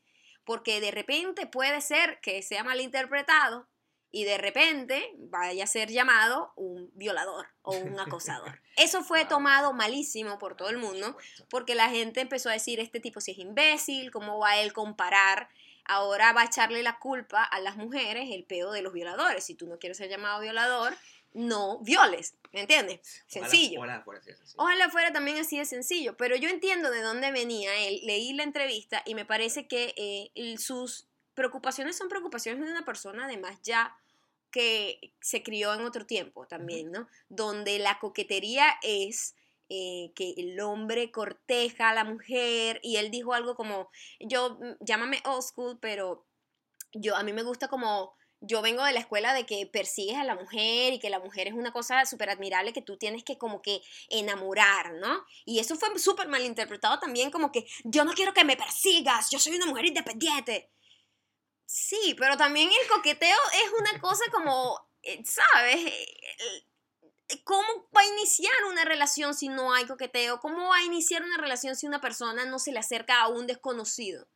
[0.49, 3.69] porque de repente puede ser que sea malinterpretado
[4.11, 8.63] y de repente vaya a ser llamado un violador o un acosador.
[8.79, 11.19] Eso fue tomado malísimo por todo el mundo
[11.51, 15.51] porque la gente empezó a decir, este tipo si es imbécil, ¿cómo va él comparar?
[15.85, 19.45] Ahora va a echarle la culpa a las mujeres el pedo de los violadores.
[19.45, 20.95] Si tú no quieres ser llamado violador,
[21.33, 23.01] no violes, ¿me entiendes?
[23.31, 23.81] Ojalá- Sencillo.
[23.81, 24.63] Ojalá fuera así de sencillo.
[24.63, 28.01] Ojalá fuera también así de sencillo, pero yo entiendo de dónde venía él.
[28.05, 33.27] Leí la entrevista y me parece que eh, sus preocupaciones son preocupaciones de una persona
[33.27, 33.97] además ya
[34.51, 37.07] que se crió en otro tiempo también, ¿no?
[37.29, 39.35] Donde la coquetería es
[39.69, 44.77] eh, que el hombre corteja a la mujer y él dijo algo como, yo, mm,
[44.81, 46.27] llámame old school, pero
[46.95, 50.25] yo, a mí me gusta como yo vengo de la escuela de que persigues a
[50.25, 53.37] la mujer y que la mujer es una cosa súper admirable que tú tienes que
[53.39, 55.25] como que enamorar, ¿no?
[55.45, 59.39] Y eso fue súper malinterpretado también como que yo no quiero que me persigas, yo
[59.39, 60.71] soy una mujer independiente.
[61.67, 65.77] Sí, pero también el coqueteo es una cosa como, eh, ¿sabes?
[65.77, 66.07] Eh,
[67.29, 70.41] eh, ¿Cómo va a iniciar una relación si no hay coqueteo?
[70.41, 73.47] ¿Cómo va a iniciar una relación si una persona no se le acerca a un
[73.47, 74.27] desconocido?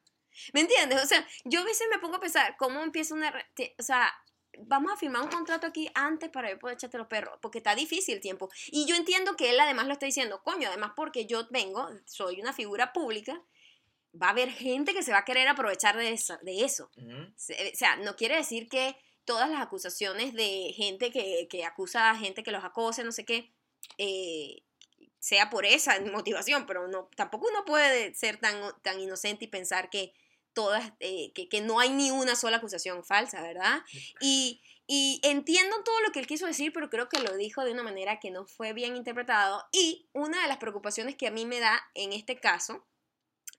[0.53, 1.03] ¿Me entiendes?
[1.03, 3.33] O sea, yo a veces me pongo a pensar, ¿cómo empieza una...
[3.79, 4.13] O sea,
[4.59, 7.75] vamos a firmar un contrato aquí antes para yo poder echarte los perros, porque está
[7.75, 8.51] difícil el tiempo.
[8.67, 12.41] Y yo entiendo que él además lo está diciendo, coño, además porque yo vengo, soy
[12.41, 13.43] una figura pública,
[14.21, 16.39] va a haber gente que se va a querer aprovechar de eso.
[16.43, 22.11] De O sea, no quiere decir que todas las acusaciones de gente que, que acusa
[22.11, 23.53] a gente que los acose, no sé qué,
[23.99, 24.63] eh,
[25.19, 29.89] sea por esa motivación, pero no, tampoco uno puede ser tan, tan inocente y pensar
[29.89, 30.13] que
[30.55, 33.83] todas, eh, que, que no hay ni una sola acusación falsa, ¿verdad?
[34.21, 37.73] Y, Y entiendo todo lo que él quiso decir, pero creo que lo dijo de
[37.73, 39.65] una manera que no fue bien interpretado.
[39.73, 42.85] Y una de las preocupaciones que a mí me da en este caso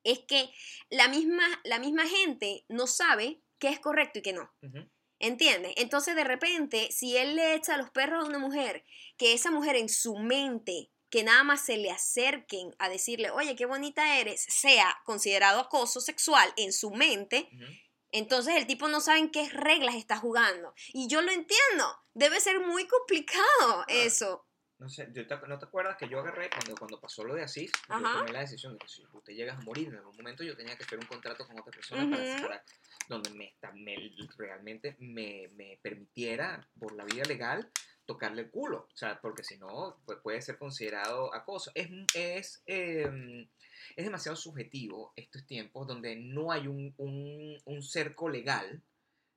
[0.03, 0.51] es que
[0.89, 4.51] la misma, la misma gente no sabe qué es correcto y qué no.
[4.61, 4.89] Ujú.
[5.19, 5.73] ¿Entiendes?
[5.77, 8.83] Entonces, de repente, si él le echa a los perros a una mujer,
[9.17, 13.55] que esa mujer en su mente, que nada más se le acerquen a decirle, oye,
[13.55, 17.65] qué bonita eres, sea considerado acoso sexual en su mente, Ujú.
[18.11, 20.73] entonces el tipo no sabe en qué reglas está jugando.
[20.87, 21.85] Y yo lo entiendo.
[22.15, 24.47] Debe ser muy complicado eso.
[24.79, 27.43] No sé, yo te- ¿no te acuerdas que yo agarré cuando, cuando pasó lo de
[27.43, 27.71] Asís?
[27.87, 30.57] Yo tomé la decisión de que si usted llegas a morir en algún momento, yo
[30.57, 32.11] tenía que hacer un contrato con otra persona Ujú.
[32.11, 32.63] para, para-
[33.07, 37.71] donde me, me- realmente me, me permitiera, por la vía legal,
[38.05, 38.87] tocarle el culo.
[38.93, 41.71] O sea, porque si no, pu- puede ser considerado acoso.
[41.75, 43.47] Es, es, eh,
[43.95, 48.81] es demasiado subjetivo estos tiempos donde no hay un, un, cerco legal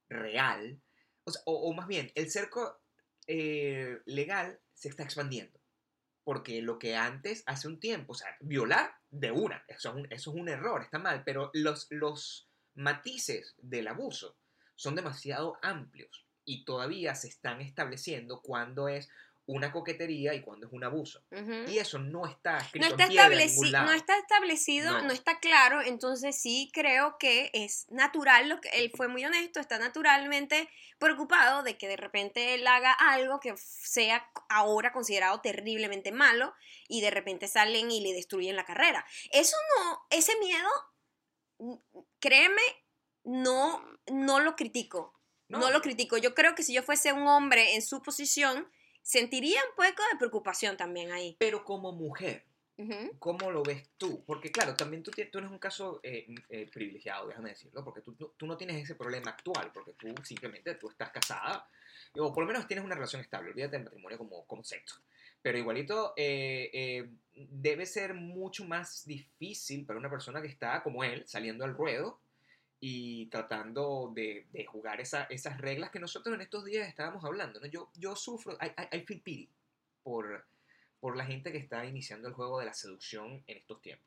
[0.08, 0.80] real.
[1.44, 2.78] O más bien, el cerco
[3.26, 5.60] eh, legal se está expandiendo.
[6.24, 10.06] Porque lo que antes, hace un tiempo, o sea, violar de una, eso es un,
[10.10, 14.36] eso es un error, está mal, pero los, los matices del abuso
[14.74, 19.10] son demasiado amplios y todavía se están estableciendo cuándo es
[19.48, 21.22] una coquetería y cuándo es un abuso.
[21.68, 23.86] Y eso no está no escrito está, en piedra en ningún estableci- lado.
[23.86, 25.02] no está establecido, no.
[25.02, 25.12] No.
[25.12, 29.78] está claro, entonces sí creo que es natural, lo que, él fue muy honesto, está
[29.78, 36.52] naturalmente preocupado de que de repente él haga algo que sea ahora considerado terriblemente malo
[36.88, 39.06] y de repente salen y le destruyen la carrera.
[39.30, 41.76] Eso no, ese miedo,
[42.18, 42.62] créeme,
[43.22, 43.80] no,
[44.10, 45.15] no lo critico.
[45.48, 45.70] No.
[45.70, 46.18] lo critico.
[46.18, 48.66] Yo creo que si yo fuese un hombre en su posición,
[49.02, 51.36] sentiría un poco de preocupación también ahí.
[51.38, 52.44] Pero como mujer.
[53.18, 54.22] ¿Cómo lo ves tú?
[54.26, 58.14] Porque claro, también tú, tú eres un caso eh, eh, privilegiado, déjame decirlo, porque tú,
[58.14, 61.66] tú, tú no tienes ese problema actual, porque tú simplemente tú estás casada,
[62.18, 64.92] o por lo menos tienes una relación estable, olvídate del matrimonio como concepto.
[65.40, 71.04] Pero igualito, eh, eh, debe ser mucho más difícil para una persona que está como
[71.04, 72.20] él, saliendo al ruedo
[72.80, 77.60] y tratando de, de jugar esa- esas reglas que nosotros en estos días estábamos hablando.
[77.60, 77.66] ¿no?
[77.66, 79.48] Yo, yo sufro, I, I- I feel pity
[80.02, 80.46] por,
[81.00, 84.06] por la gente que está iniciando el juego de la seducción en estos tiempos.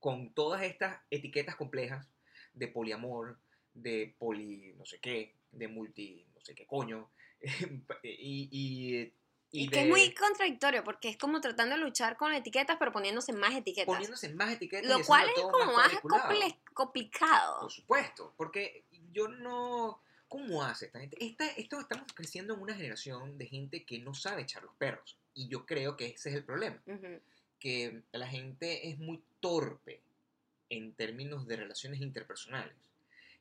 [0.00, 2.06] Con todas estas etiquetas complejas
[2.54, 3.38] de poliamor,
[3.74, 7.10] de poli no sé qué, de multi no sé qué coño,
[8.02, 9.12] y, y,
[9.50, 12.76] Y, y que es de- muy contradictorio, porque es como tratando de luchar con etiquetas,
[12.78, 13.86] pero poniéndose más etiquetas.
[13.86, 14.90] poniéndose más etiquetas.
[14.90, 17.60] Lo cual es como más comple- complicado.
[17.62, 20.00] Por supuesto, porque yo no...
[20.28, 21.16] ¿Cómo hace esta gente?
[21.24, 25.16] Esta, esto, estamos creciendo en una generación de gente que no sabe echar los perros.
[25.32, 26.78] Y yo creo que ese es el problema.
[26.86, 27.18] Ujú.
[27.58, 30.02] Que la gente es muy torpe
[30.68, 32.76] en términos de relaciones interpersonales.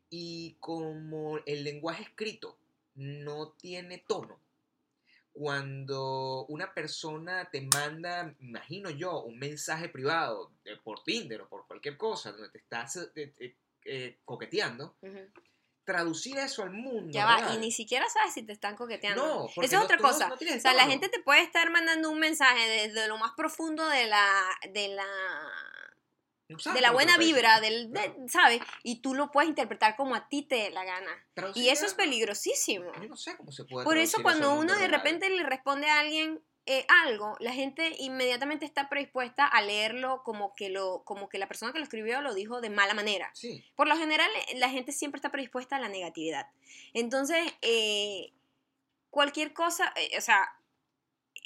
[0.10, 2.58] Y como el lenguaje escrito
[2.96, 4.40] no tiene tono,
[5.38, 11.68] cuando una persona te manda, imagino yo, un mensaje privado eh, por Tinder o por
[11.68, 14.96] cualquier cosa donde te estás eh, eh, coqueteando,
[15.84, 17.12] traducir eso al mundo.
[17.12, 19.26] Ya va, y ni siquiera sabes si te están coqueteando.
[19.26, 20.28] No, porque Eso es no- otra cosa.
[20.28, 23.88] no o sea, la gente te puede estar mandando un mensaje desde lo más profundo
[23.88, 25.06] de la, de la,
[26.48, 28.16] De la buena vibra, del, de-.
[28.30, 28.62] ¿sabes?
[28.84, 31.12] Y tú lo puedes interpretar como a ti te dé la gana.
[31.34, 32.92] Traducir Y eso es peligrosísimo.
[33.02, 36.00] Yo no sé cómo se puede Por eso cuando uno de repente le responde a
[36.00, 41.38] alguien eh, algo, la gente inmediatamente está predispuesta a leerlo como que, lo, como que
[41.38, 43.30] la persona que lo escribió lo dijo de mala manera.
[43.34, 46.48] Sí, Por lo general, eh, la gente siempre está predispuesta a la negatividad.
[46.94, 48.34] Entonces, eh,
[49.10, 50.57] cualquier cosa, eh, o sea,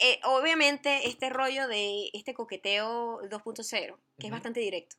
[0.02, 4.96] eh, obviamente este rollo de este coqueteo 2.0, que es bastante directo,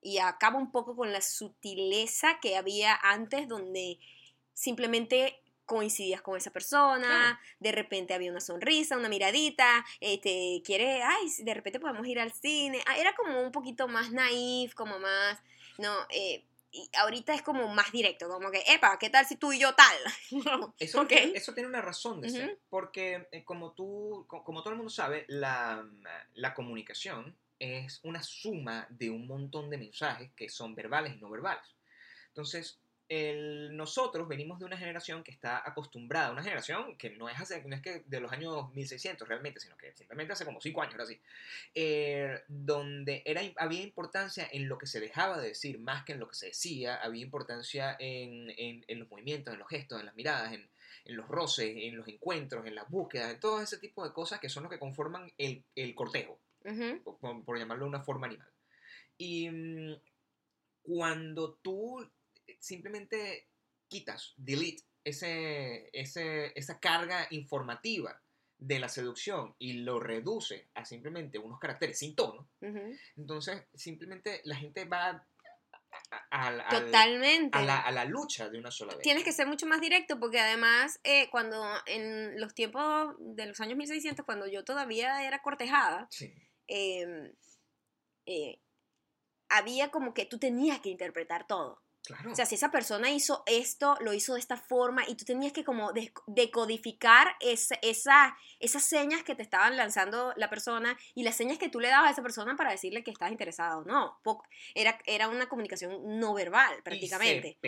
[0.00, 3.98] y acaba un poco con la sutileza que había antes, donde
[4.54, 7.38] simplemente coincidías con esa persona, Claro.
[7.60, 12.32] de repente había una sonrisa, una miradita, este, quiere, ay, de repente podemos ir al
[12.32, 15.38] cine, Ah, era como un poquito más naif, como más,
[15.76, 19.52] no, eh, y ahorita es como más directo, como que, epa, ¿qué tal si tú
[19.52, 19.96] y yo tal?
[20.78, 21.08] Eso, Ok.
[21.08, 24.76] tiene, eso tiene una razón de ser, porque eh, como tú, co- como todo el
[24.76, 25.84] mundo sabe, la,
[26.34, 31.30] la comunicación es una suma de un montón de mensajes que son verbales y no
[31.30, 31.74] verbales.
[32.28, 32.78] Entonces,
[33.08, 37.62] el- nosotros venimos de una generación que está acostumbrada, una generación que no es, hace,
[37.64, 40.94] no es que de los años 1600 realmente, sino que simplemente hace como 5 años,
[40.94, 41.20] ahora sí,
[41.74, 46.20] eh, donde era, había importancia en lo que se dejaba de decir más que en
[46.20, 50.06] lo que se decía, había importancia en, en- en los movimientos, en los gestos, en
[50.06, 50.68] las miradas, en,
[51.04, 54.40] en los roces, en los encuentros, en las búsquedas, en todo ese tipo de cosas
[54.40, 56.38] que son los que conforman el, el cortejo
[57.20, 58.48] por- por llamarlo de una forma animal.
[59.16, 59.94] Y mm,
[60.82, 62.06] cuando tú
[62.58, 63.48] simplemente
[63.88, 68.20] quitas, delete ese, ese, esa carga informativa
[68.58, 72.48] de la seducción y lo reduce a simplemente unos caracteres sin tono,
[73.16, 75.26] entonces simplemente la gente va a,
[76.30, 77.56] a- al- al- Totalmente.
[77.56, 79.02] a la, a la lucha de una sola vez.
[79.02, 83.60] Tienes que ser mucho más directo porque además eh, cuando en los tiempos de los
[83.60, 86.34] años 1600, cuando yo todavía era cortejada, Sí.
[86.66, 87.32] eh,
[88.26, 88.60] eh,
[89.48, 91.80] había como que tú tenías que interpretar todo.
[92.04, 92.32] Claro.
[92.32, 95.52] O sea, si esa persona hizo esto, lo hizo de esta forma y tú tenías
[95.52, 95.92] que como
[96.26, 101.68] decodificar esa, esa- esas señas que te estaban lanzando la persona y las señas que
[101.68, 104.18] tú le dabas a esa persona para decirle que estás interesado o no.
[104.74, 107.58] Era, era una comunicación no verbal prácticamente.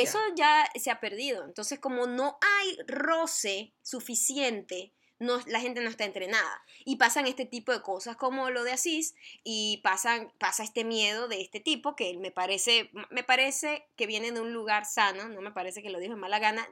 [0.00, 1.44] Eso ya se ha perdido.
[1.44, 4.92] Entonces, como no hay roce suficiente,
[5.22, 6.62] no, la gente no está entrenada.
[6.84, 11.28] Y pasan este tipo de cosas como lo de Asís y pasan, pasa este miedo
[11.28, 15.40] de este tipo que me parece, me parece que viene de un lugar sano, no
[15.40, 16.68] me parece que lo dijo en mala gana.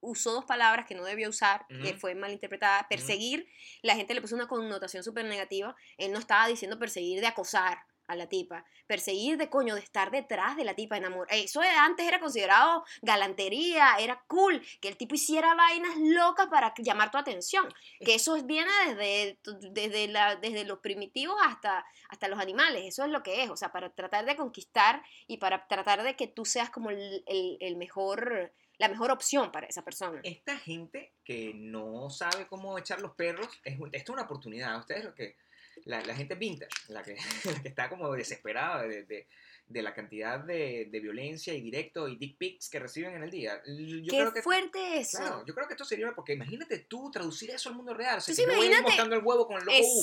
[0.00, 2.88] Usó dos palabras que no debió usar, que fue malinterpretada.
[2.88, 3.48] Perseguir,
[3.82, 5.76] la gente le puso una connotación súper negativa.
[5.96, 8.64] Él no estaba diciendo perseguir de acosar a la tipa.
[8.86, 11.36] Perseguir de coño, de estar detrás de la tipa enamorada.
[11.36, 17.10] Eso antes era considerado galantería, era cool, que el tipo hiciera vainas locas para llamar
[17.10, 17.72] tu atención.
[18.04, 19.38] Que eso es- viene desde,
[19.70, 22.84] desde, la, desde los primitivos hasta, hasta los animales.
[22.84, 23.50] Eso es lo que es.
[23.50, 27.22] O sea, para tratar de conquistar y para tratar de que tú seas como el,
[27.26, 30.20] el- el mejor, la mejor opción para esa persona.
[30.24, 34.78] Esta gente que no sabe cómo echar los perros, es, esto es una oportunidad.
[34.78, 35.36] Ustedes lo que.
[35.84, 39.26] La, la gente vintage, la que, la que está como desesperada de, de-
[39.64, 43.30] de la cantidad de, de violencia y directo y dick pics que reciben en el
[43.30, 43.62] día.
[43.64, 45.16] Yo Qué creo que, fuerte eso.
[45.18, 48.18] Claro, yo creo que esto sería porque imagínate tú traducir eso al mundo real.
[48.18, 50.02] O sea, Tú sí, que yo voy imagínate- mostrando el huevo con el loco Hugo.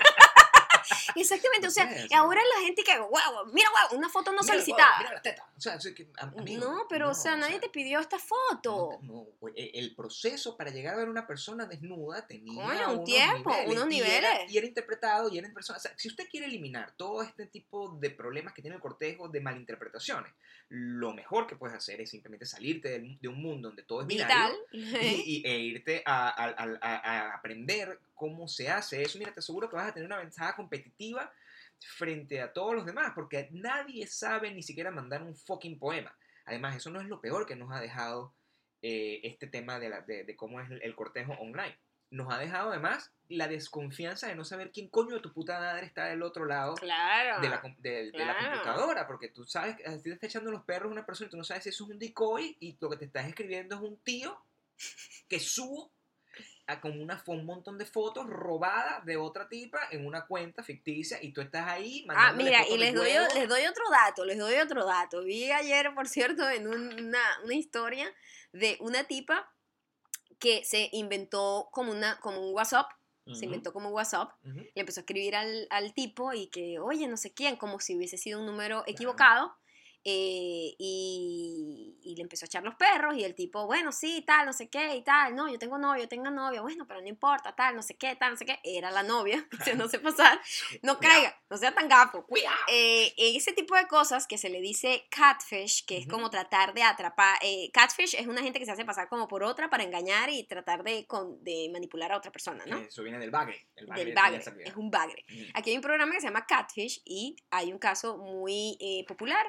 [1.16, 1.66] Exactamente.
[1.66, 2.06] O sea, Sí, sí.
[2.10, 4.98] y ahora la gente que, wow, mira, wow, una foto no Mira solicitada.
[4.98, 5.50] Mira la teta.
[5.56, 8.18] O sea, es que, am- amigo, no, pero, o sea, nadie sea, te pidió esta
[8.18, 8.98] foto.
[9.02, 13.04] No, no, e- el proceso para llegar a ver una persona desnuda tenía un unos
[13.04, 14.52] tiempo, unos y era- niveles.
[14.52, 15.78] Y era, interpretado y era en persona.
[15.78, 19.28] O sea, si usted quiere eliminar todo este tipo de problemas que tiene el cortejo
[19.28, 20.32] de malinterpretaciones,
[20.68, 24.16] lo mejor que puedes hacer es simplemente salirte de, un mundo donde todo es y,
[25.42, 29.18] y- e irte a, a- a- a- a aprender cómo se hace eso.
[29.18, 30.99] Mira, te aseguro que vas a tener una ventaja competitiva
[31.96, 36.14] frente a todos los demás, porque nadie sabe ni siquiera mandar un fucking poema.
[36.44, 38.34] Además, eso no es lo peor que nos ha dejado
[38.82, 41.78] eh, este tema de, la- de- de cómo es el, el cortejo online.
[42.10, 45.86] Nos ha dejado además la desconfianza de no saber quién coño de tu puta madre
[45.86, 47.40] está del otro lado Claro.
[47.40, 48.50] de la, de- de la claro.
[48.50, 51.30] computadora, porque tú sabes que a ti te está echando los perros una persona y
[51.30, 53.82] tú no sabes si eso es un decoy y lo que te estás escribiendo es
[53.82, 54.36] un tío
[55.28, 55.92] que subo
[56.70, 61.18] a con una, un montón de fotos robadas de otra tipa en una cuenta ficticia
[61.22, 64.38] y tú estás ahí Ah, mandándole mira, y les doy, les doy otro dato, les
[64.38, 65.22] doy otro dato.
[65.22, 68.12] Vi ayer, por cierto, en un- una, una historia
[68.52, 69.52] de una tipa
[70.38, 72.90] que se inventó como, una, como un WhatsApp,
[73.32, 74.32] se inventó como WhatsApp,
[74.74, 77.96] le empezó a escribir al, al tipo y que, oye, no sé quién, como si
[77.96, 79.54] hubiese sido un número equivocado.
[80.04, 84.46] Eh, y, y le empezó a echar los perros y el tipo, bueno, sí, tal,
[84.46, 87.54] no sé qué y tal, no, yo tengo novio, tengo novia, bueno, pero no importa,
[87.54, 90.40] tal, no sé qué, tal, no sé qué, era la novia, se no sé pasar,
[90.82, 92.24] no caiga, no sea tan gafo.
[92.68, 96.16] Eh, ese tipo de cosas que se le dice catfish, que es Ujú.
[96.16, 99.42] como tratar de atrapar, eh, catfish es una gente que se hace pasar como por
[99.42, 102.78] otra para engañar y tratar de, con- de manipular a otra persona, ¿no?
[102.78, 103.66] Eso viene del bagre.
[103.76, 105.24] El bagre Del bagre, es un bagre.
[105.30, 105.44] Ujú.
[105.54, 109.46] Aquí hay un programa que se llama Catfish y hay un caso muy eh, popular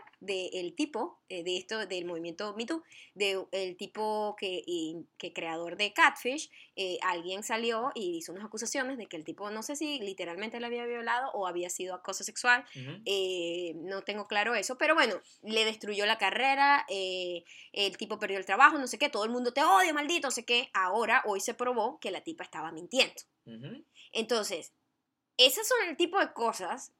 [0.52, 2.82] del tipo, eh, de esto, del movimiento Me Too,
[3.14, 8.46] de el tipo que, y- que creador de Catfish, eh, alguien salió y hizo unas
[8.46, 11.94] acusaciones de que el tipo, no sé si literalmente le había violado o había sido
[11.94, 12.66] acoso sexual,
[13.06, 18.38] eh, no tengo claro eso, pero bueno, le destruyó la carrera, eh, el tipo perdió
[18.38, 20.70] el trabajo, no sé qué, todo el mundo te odia, maldito, no sé qué.
[20.74, 23.22] Ahora, hoy se probó que la tipa estaba mintiendo.
[24.14, 24.74] Entonces,
[25.38, 26.94] esas son el tipo de cosas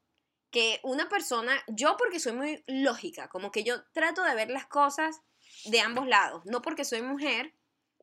[0.52, 4.66] que una persona, yo porque soy muy lógica, como que yo trato de ver las
[4.66, 5.22] cosas
[5.64, 7.54] de ambos lados, no porque soy mujer,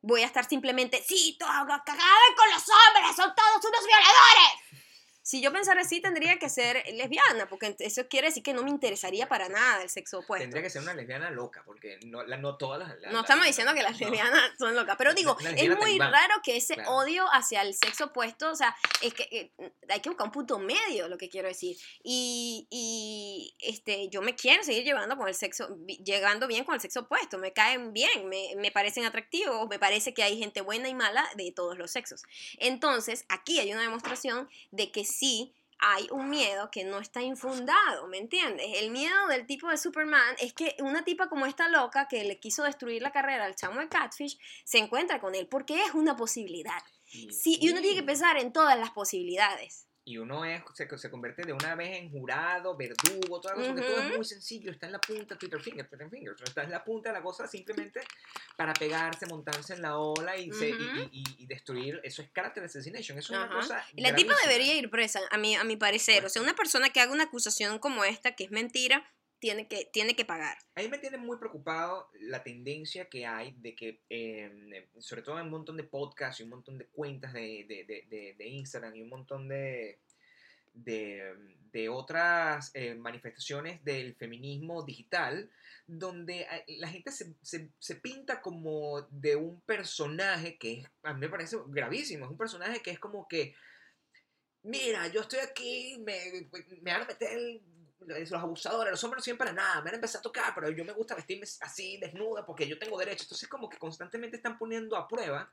[0.02, 4.79] voy a estar simplemente, sí, todo cagaban con los hombres, son todos unos violadores.
[5.30, 8.70] Si yo pensara así, tendría que ser lesbiana, porque eso quiere decir que no me
[8.70, 10.42] interesaría para nada el sexo opuesto.
[10.42, 12.98] Tendría que ser una lesbiana loca, porque no, la- no todas las.
[13.00, 13.98] la- No estamos diciendo que las no.
[14.08, 16.12] lesbianas son locas, pero digo, es muy talibán.
[16.12, 16.90] raro que ese Claro.
[16.96, 20.58] odio hacia el sexo opuesto, o sea, es que eh, hay que buscar un punto
[20.58, 21.76] medio, lo que quiero decir.
[22.02, 26.80] Y, y, este, yo me quiero seguir llevando con el sexo, llegando bien con el
[26.80, 30.88] sexo opuesto, me caen bien, me, me parecen atractivos, me parece que hay gente buena
[30.88, 32.22] y mala de todos los sexos.
[32.58, 38.06] Entonces, aquí hay una demostración de que sí hay un miedo que no está infundado,
[38.06, 38.66] ¿me entiendes?
[38.76, 42.38] El miedo del tipo de Superman es que una tipa como esta loca que le
[42.38, 46.16] quiso destruir la carrera al chamo de Catfish se encuentra con él porque es una
[46.16, 46.82] posibilidad.
[47.06, 49.86] Sí, y uno tiene que pensar en todas las posibilidades.
[50.10, 53.74] Y uno es, se, se convierte de una vez en jurado, verdugo, toda la cosa,
[53.74, 56.70] que todo es muy sencillo, está en la punta, Twitter finger, Twitter finger, está en
[56.70, 58.00] la punta de la cosa simplemente
[58.56, 62.64] para pegarse, montarse en la ola y, y- y, y- y destruir, eso es character
[62.64, 65.76] assassination, eso es una cosa Y La tipa debería ir presa, a mi, a mi
[65.76, 66.24] parecer.
[66.24, 69.04] O sea, una persona que haga una acusación como esta, que es mentira,
[69.40, 70.56] tiene que, tiene que pagar.
[70.74, 75.38] A mí me tiene muy preocupado la tendencia que hay de que, eh, sobre todo
[75.38, 78.94] en un montón de podcasts y un montón de cuentas de, de- de- de- Instagram
[78.94, 79.98] y un montón de,
[80.74, 81.34] de,
[81.72, 85.50] de otras eh, manifestaciones del feminismo digital,
[85.86, 91.14] donde eh, la gente se, se- se pinta como de un personaje que es, a
[91.14, 93.54] mí me parece gravísimo, es un personaje que es como que,
[94.62, 96.48] mira, yo estoy aquí, me,
[96.82, 97.62] me van a meter el-
[98.06, 100.70] los abusadores, los hombres no sirven para nada, me van a empezar a tocar, pero
[100.70, 103.24] yo me gusta vestirme así, desnuda, porque yo tengo derecho.
[103.24, 105.52] Entonces como que constantemente están poniendo a prueba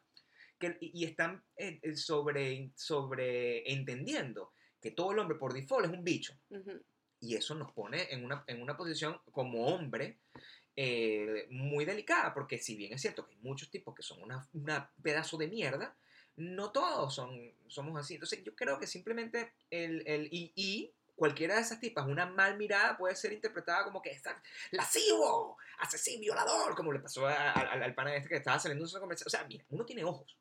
[0.59, 5.91] que, y están eh, eh, sobre, sobre entendiendo que todo el hombre por default es
[5.91, 6.33] un bicho.
[6.49, 6.81] Ujú.
[7.19, 10.19] Y eso nos pone en una, en una posición como hombre
[10.75, 14.47] eh, muy delicada, porque si bien es cierto que hay muchos tipos que son una,
[14.53, 15.97] una pedazo de mierda,
[16.35, 18.13] no todos son, somos así.
[18.13, 22.55] Entonces yo creo que simplemente el, el y, y cualquiera de esas tipas, una mal
[22.57, 24.22] mirada puede ser interpretada como que es
[24.72, 28.91] lascivo, asesino, violador, como le pasó a- a- al, pana este que estaba saliendo de
[28.91, 29.28] una conversación.
[29.28, 30.38] O sea, mira, uno tiene ojos.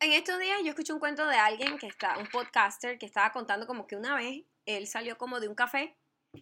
[0.00, 3.32] En estos días yo escuché un cuento de alguien que está, un podcaster, que estaba
[3.32, 5.96] contando como que una vez él salió como de un café,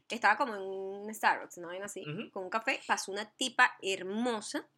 [0.06, 1.72] que estaba como en un Starbucks, ¿no?
[1.72, 4.68] En así, con un café, pasó una tipa hermosa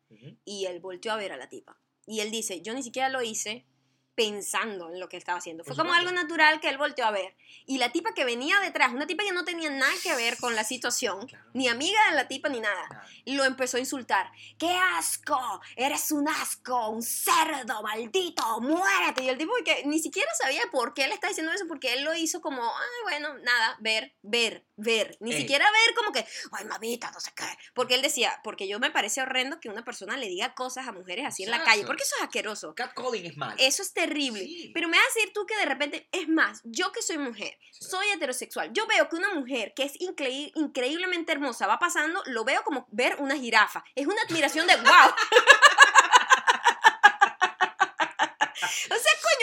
[0.45, 1.77] y él volteó a ver a la tipa.
[2.07, 3.67] Y él dice, yo ni siquiera lo hice
[4.15, 5.65] pensando en lo que estaba haciendo.
[5.65, 7.37] Fue como algo natural que él volteó a ver.
[7.67, 10.55] Y la tipa que venía detrás, una tipa que no tenía nada que ver con
[10.55, 11.45] la situación, Claro.
[11.53, 14.31] ni amiga de la tipa ni nada, lo empezó a insultar.
[14.59, 15.61] ¡Qué asco!
[15.77, 16.89] ¡Eres un asco!
[16.91, 17.83] ¡Un cerdo!
[17.83, 18.61] ¡Maldito!
[18.61, 19.25] ¡Muérete!
[19.25, 22.05] Y el tipo que ni siquiera sabía por qué le está diciendo eso, porque él
[22.05, 25.17] lo hizo como, ay, bueno, nada, ver, ver, ver.
[25.21, 25.41] Ni Ey.
[25.41, 27.45] siquiera ver como que, ay, mamita, no sé qué.
[27.75, 30.93] Porque él decía, porque yo me parece horrendo que una persona le diga cosas a
[30.93, 32.75] mujeres así en la calle, porque eso es asqueroso.
[32.75, 33.55] Catcalling es malo.
[33.59, 34.41] Eso es terrible.
[34.41, 34.71] Sí.
[34.75, 37.59] Pero me vas a decir tú que de repente, es más, yo que soy mujer,
[37.73, 37.85] Sí.
[37.91, 42.45] soy heterosexual, yo veo que una mujer que es increí- increíblemente hermosa va pasando, lo
[42.45, 43.85] veo como ver una jirafa.
[43.95, 44.85] Es una admiración de wow.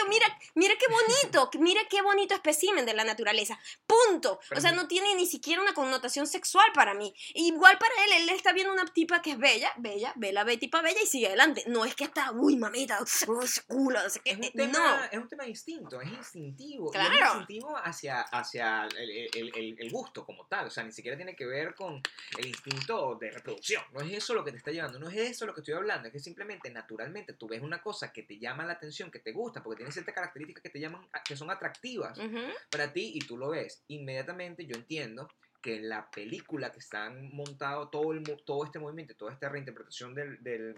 [0.02, 3.60] O sea, coño, mira, mira qué bonito, mira qué bonito espécimen de la naturaleza.
[3.86, 4.40] Punto.
[4.50, 7.14] Pero o sea, no tiene ni siquiera una connotación sexual para mí.
[7.34, 10.58] Igual para él, él está viendo una tipa que es bella, bella, ve la ve
[10.58, 11.64] tipa bella y sigue adelante.
[11.68, 14.32] No es que está, uy, mamita, uy, culo, no sé qué.
[14.32, 15.04] es un, Eh, tema, no.
[15.06, 16.92] es un tema de instinto, es instintivo.
[16.92, 17.14] Claro.
[17.14, 20.68] es instintivo hacia, hacia el, el- el- el gusto como tal.
[20.68, 22.02] O sea, ni siquiera tiene que ver con
[22.38, 23.84] el instinto de reproducción.
[23.92, 26.08] No es eso lo que te está llevando, no es eso lo que estoy hablando.
[26.08, 29.32] Es que simplemente, naturalmente, tú ves una cosa que te llama la atención, que te
[29.32, 32.40] gusta, porque tiene ciertas características que te llaman, que son atractivas Ujú.
[32.70, 33.84] para ti y tú lo ves.
[33.88, 35.28] Inmediatamente yo entiendo
[35.62, 40.16] que en la película que están montado todo, el, todo este movimiento, toda esta reinterpretación
[40.16, 40.76] del, del,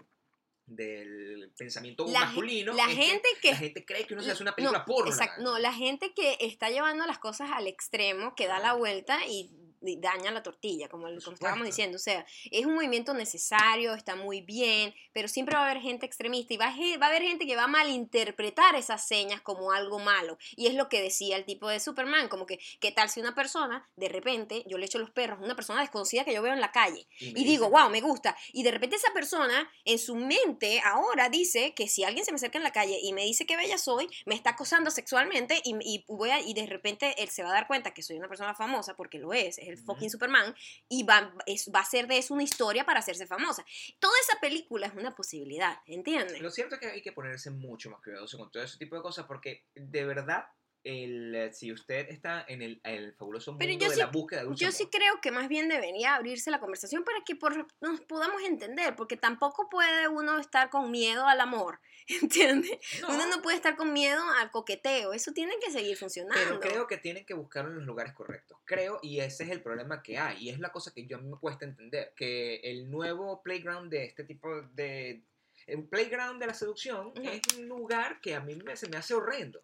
[0.66, 3.50] del pensamiento La masculino, La es que gente que...
[3.52, 5.10] la gente cree que uno se hace una película no, porno.
[5.10, 9.24] Exacto, no, la gente que está llevando las cosas al extremo, que da la vuelta
[9.26, 9.63] y
[9.98, 11.96] daña la tortilla, como, el- como estábamos diciendo.
[11.96, 16.06] O sea, es un movimiento necesario, está muy bien, pero siempre va a haber gente
[16.06, 19.72] extremista y va a, va a haber gente que va a malinterpretar esas señas como
[19.72, 20.38] algo malo.
[20.56, 23.34] Y es lo que decía el tipo de Superman, como que, ¿qué tal si una
[23.34, 26.52] persona, de repente, yo le echo los perros a una persona desconocida que yo veo
[26.52, 27.06] en la calle?
[27.18, 28.36] Y digo, wow, me gusta.
[28.52, 32.36] Y de repente esa persona en su mente ahora dice que si alguien se me
[32.36, 35.74] acerca en la calle y me dice que bella soy, me está acosando sexualmente y,
[35.82, 38.28] y voy a- y de repente él se va a dar cuenta que soy una
[38.28, 40.54] persona famosa porque lo es, es el fucking Superman
[40.88, 43.64] y va, es- va a ser de eso una historia para hacerse famosa.
[43.98, 46.40] Toda esa película es una posibilidad, ¿entiendes?
[46.40, 49.02] Lo cierto es que hay que ponerse mucho más cuidadoso con todo ese tipo de
[49.02, 50.44] cosas porque de verdad,
[50.84, 54.06] el, eh, si usted está en el, el fabuloso mundo Pero yo de sí- la
[54.06, 57.18] búsqueda de dulce Yo sí amor, creo que más bien debería abrirse la conversación para
[57.24, 62.78] que por- nos podamos entender, porque tampoco puede uno estar con miedo al amor, ¿entiendes?
[63.00, 66.60] no, Uno no puede estar con miedo al coqueteo, eso tiene que seguir funcionando.
[66.60, 68.58] Pero creo que tienen que buscarlo en los lugares correctos.
[68.64, 70.36] Creo, y ese es el problema que hay.
[70.44, 72.12] Y es la cosa que yo a mí me cuesta entender.
[72.16, 75.22] Que el nuevo playground de este tipo de...
[75.66, 79.14] El playground de la seducción es un lugar que a mí me, se me hace
[79.14, 79.62] horrendo.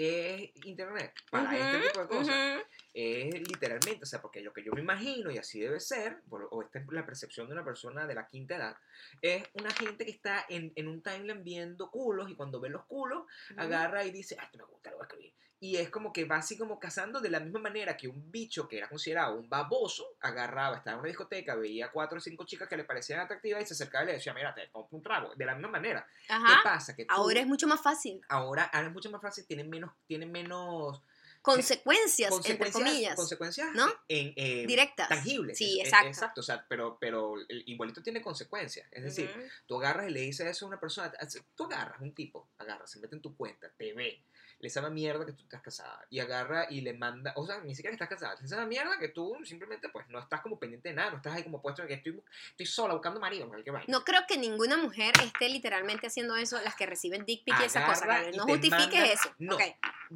[0.00, 1.12] Es internet.
[1.28, 2.62] Para este tipo de cosas.
[2.94, 6.62] Es literalmente, o sea, porque lo que yo me imagino, y así debe ser, o
[6.62, 8.76] esta es la percepción de una persona de la quinta edad,
[9.20, 12.84] es una gente que está en, en un timeline viendo culos y cuando ve los
[12.86, 13.24] culos,
[13.56, 15.34] agarra y dice, ah, esto me gusta, lo voy a escribir.
[15.60, 18.68] Y es como que va así como cazando de la misma manera que un bicho
[18.68, 22.68] que era considerado un baboso, agarraba, estaba en una discoteca, veía cuatro o cinco chicas
[22.68, 25.34] que le parecían atractivas y se acercaba y le decía, mira, te compro un trago.
[25.34, 26.06] De la misma manera.
[26.28, 26.60] ¿Qué Ajá.
[26.62, 26.94] pasa?
[26.94, 28.20] Que tú- Ahora es mucho más fácil.
[28.28, 31.02] ahora, ahora es mucho más fácil, tienen menos, tienen menos
[31.40, 33.16] Consecuencias, entre consecuencias, comillas.
[33.16, 33.86] consecuencias ¿no?
[34.08, 35.08] en, eh, Directas.
[35.08, 35.56] tangibles.
[35.56, 36.08] Sí, exacto.
[36.08, 38.86] exacto, o sea, pero, pero el igualito tiene consecuencias.
[38.92, 39.40] Es decir, Ujú.
[39.66, 41.12] tú agarras y le dices eso a una persona,
[41.54, 44.22] tú agarras un tipo, agarras, se mete en tu cuenta, te ve,
[44.60, 47.74] le sabe mierda que tú estás casada y agarra y le manda, o sea, ni
[47.74, 50.88] siquiera que estás casada, le sabe mierda que tú simplemente pues no estás como pendiente
[50.88, 53.72] de nada, no estás ahí como puesto en que estoy, estoy sola buscando marido, cualquier
[53.74, 53.86] vaina.
[53.88, 57.64] No creo que ninguna mujer esté literalmente haciendo eso, las que reciben dick pic y
[57.64, 58.34] esas cosas.
[58.34, 59.30] Y No justifiques manda- eso.
[59.38, 59.54] no.
[59.54, 59.62] Ok,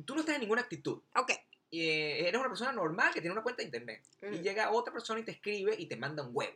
[0.04, 1.00] Tú no estás en ninguna actitud.
[1.14, 1.32] ok.
[1.74, 4.42] y, eh, eres una persona normal que tiene una cuenta de internet y Mm.
[4.42, 6.52] llega otra persona y te escribe y te manda un huevo.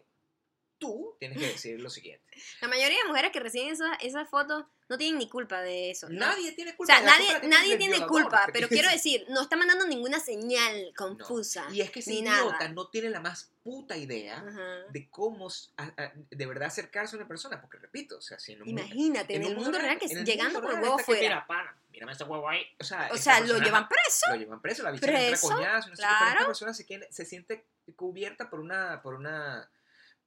[0.78, 2.24] Tú tienes que decir lo siguiente.
[2.60, 6.08] La mayoría de mujeres que reciben esas, esas fotos no tienen ni culpa de eso.
[6.08, 6.20] ¿no?
[6.20, 6.94] Nadie tiene O culpa.
[6.94, 10.20] sea, la nadie, culpa nadie tiene violador, culpa, pero quiero decir, no está mandando ninguna
[10.20, 11.66] señal confusa.
[11.72, 12.68] Y es que ese idiota nada.
[12.68, 14.44] no tiene la más puta idea
[14.90, 17.60] de cómo a- a- de verdad acercarse a una persona.
[17.60, 20.18] Porque repito, o sea, si en un Imagínate, en, un el mundo real, que en
[20.18, 21.20] el llegando con el real huevo que, fuera.
[21.22, 22.64] Mira, pana, mírame ese huevo ahí.
[22.78, 24.26] O sea, O esa sea, lo llevan preso.
[24.28, 26.46] Lo llevan preso, la bicha entra coñazo, no sé qué, pero esta Claro.
[26.46, 27.66] persona se, se siente
[27.96, 29.68] cubierta por una, por una,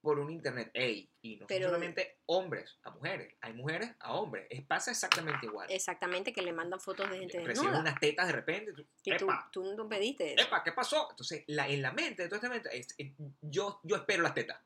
[0.00, 0.70] por un internet.
[0.74, 4.46] Ey, y no Pero- solamente hombres a mujeres, hay mujeres a hombres.
[4.50, 5.70] Es, pasa exactamente igual.
[5.70, 7.80] Exactamente, que le mandan fotos de gente Reciben desnuda.
[7.80, 8.72] unas tetas de repente.
[8.72, 9.48] tú, tú, ¡Epa!
[9.52, 10.42] tú no pediste eso.
[10.46, 10.62] ¡Epa!
[10.64, 11.08] ¿Qué pasó?
[11.10, 14.34] Entonces, la, en la mente de toda esta mente, es, es- yo, yo espero las
[14.34, 14.58] tetas.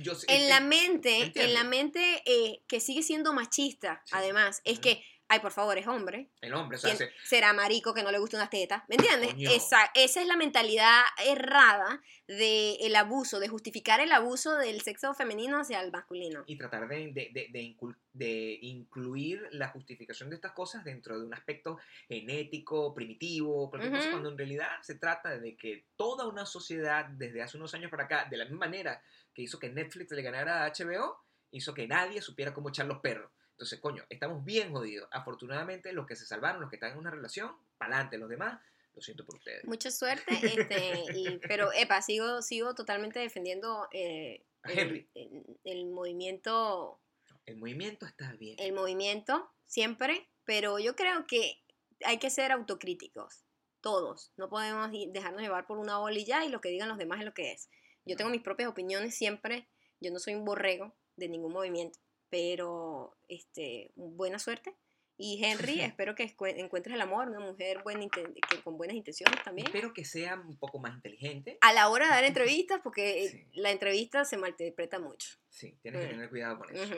[0.00, 4.12] Yo, En eh, la eh, mente, en la mente eh, que sigue siendo machista, Sí.
[4.14, 6.28] además, es que, ay, por favor, es hombre.
[6.42, 8.82] el hombre, o sea, ¿Quién se- será marico que no le gusta unas tetas?
[8.88, 9.32] ¿Me entiendes?
[9.32, 9.50] Coño.
[9.50, 15.58] Esa, esa es la mentalidad errada del abuso, de justificar el abuso del sexo femenino
[15.60, 16.44] hacia el masculino.
[16.46, 21.18] y tratar de, de, de- de incul- de incluir la justificación de estas cosas dentro
[21.18, 21.78] de un aspecto
[22.08, 27.42] genético, primitivo, cualquier cosa, cuando en realidad se trata de que toda una sociedad desde
[27.42, 29.02] hace unos años para acá, de la misma manera
[29.34, 31.18] que hizo que Netflix le ganara a HBO,
[31.52, 33.30] hizo que nadie supiera cómo echar los perros.
[33.60, 35.06] Entonces, coño, estamos bien jodidos.
[35.12, 38.16] Afortunadamente, los que se salvaron, los que están en una relación, para adelante.
[38.16, 38.58] Los demás,
[38.94, 39.66] lo siento por ustedes.
[39.66, 45.10] Mucha suerte, este, y- pero epa, sigo, sigo totalmente defendiendo eh, A el, Henry.
[45.14, 47.02] el- el movimiento,
[47.44, 48.56] El movimiento está bien.
[48.58, 51.62] el movimiento siempre, pero yo creo que
[52.06, 53.44] hay que ser autocríticos,
[53.82, 54.32] todos.
[54.38, 57.18] No podemos dejarnos llevar por una ola y ya, y lo que digan los demás
[57.18, 57.68] es lo que es.
[58.06, 59.68] Yo tengo mis propias opiniones siempre,
[60.00, 61.98] yo no soy un borrego de ningún movimiento,
[62.30, 64.74] pero este, buena suerte.
[65.22, 68.22] Y Henry, espero que encuentres el amor, una mujer buena que,
[68.64, 69.66] con buenas intenciones también.
[69.66, 71.58] Espero que sea un poco más inteligente.
[71.60, 73.46] A la hora de dar entrevistas, porque eh, Sí.
[73.52, 75.36] la entrevista se malinterpreta mucho.
[75.50, 76.94] Sí, tienes que tener cuidado con eso.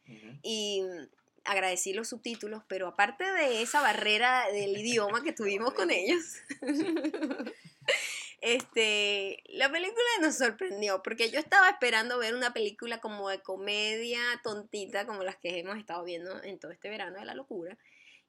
[0.43, 1.07] y mm,
[1.45, 6.23] agradecí los subtítulos, pero aparte de esa barrera del idioma que tuvimos con ellos,
[8.41, 14.19] este, la película nos sorprendió, porque yo estaba esperando ver una película como de comedia
[14.43, 17.77] tontita, como las que hemos estado viendo en todo este verano de la locura.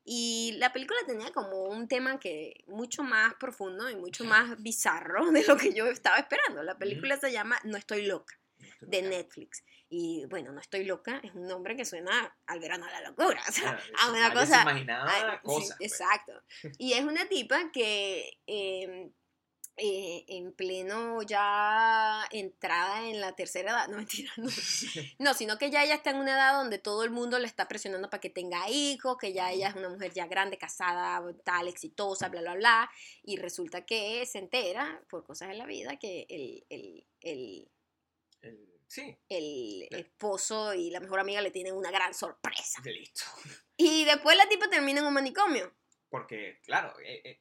[0.05, 5.31] Y la película tenía como un tema que mucho más profundo y mucho más bizarro
[5.31, 6.63] de lo que yo estaba esperando.
[6.63, 8.39] La película se llama No estoy loca
[8.81, 9.63] de Netflix.
[9.89, 13.43] Y bueno, No estoy loca es un nombre que suena al verano de la locura.
[13.49, 14.63] O sea, a una cosa.
[14.63, 15.77] Imaginaba sí, cosas.
[15.79, 15.93] pues.
[15.93, 16.33] exacto.
[16.79, 19.11] Y es una tipa que eh,
[19.77, 24.49] eh, en pleno ya entrada en la tercera edad, no mentira, no.
[25.19, 27.67] No, sino que ya ella está en una edad donde todo el mundo le está
[27.69, 31.69] presionando para que tenga hijos, que ya ella es una mujer ya grande, casada, tal,
[31.69, 32.91] exitosa, bla, bla, bla.
[33.23, 37.71] Y resulta que se entera, por cosas de la vida, que el, el, el,
[38.43, 42.83] El- sí, el esposo y la mejor amiga le tienen una gran sorpresa.
[42.85, 43.25] listo.
[43.77, 45.75] Y después la tipa termina en un manicomio.
[46.11, 47.41] Porque, claro, eh, eh,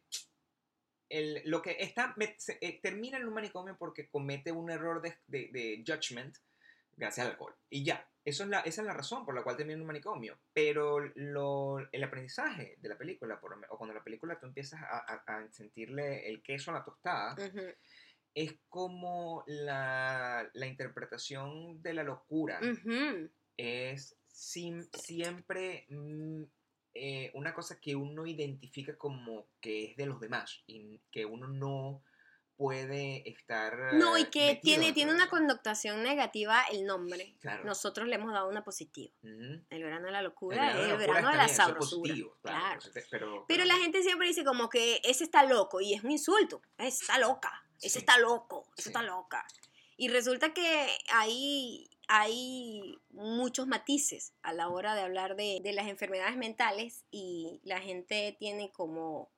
[1.10, 5.02] el- lo que está, me- se- eh, termina en un manicomio porque comete un error
[5.02, 6.36] de, de, de judgment
[6.96, 7.56] gracias al alcohol.
[7.70, 9.88] Y ya, eso es la, esa es la razón por la cual termina en un
[9.88, 10.38] manicomio.
[10.54, 14.98] Pero lo, el aprendizaje de la película, por o cuando la película tú empiezas a,
[15.00, 17.36] a- a sentirle el queso a la tostada,
[18.36, 22.60] es como la, la interpretación de la locura
[23.58, 26.44] es sim- siempre mm,
[26.94, 31.48] eh, una cosa que uno identifica como que es de los demás y que uno
[31.48, 32.04] no
[32.58, 33.94] puede estar...
[33.94, 37.38] No, y eh, que tiene, tiene una connotación negativa el nombre.
[37.40, 37.64] Claro.
[37.64, 39.14] Nosotros le hemos dado una positiva.
[39.24, 42.02] El verano de la locura es el verano de la sabrosura.
[42.02, 46.04] positivo, claro, pero, Pero la gente siempre dice como que ese está loco y es
[46.04, 46.62] un insulto.
[46.78, 48.00] Ese está loca, ese Sí.
[48.00, 48.90] está loco, ese Sí.
[48.90, 49.46] está loca.
[49.96, 56.36] Y resulta que hay, hay muchos matices a la hora de hablar de, las enfermedades
[56.38, 59.32] mentales y la gente tiene como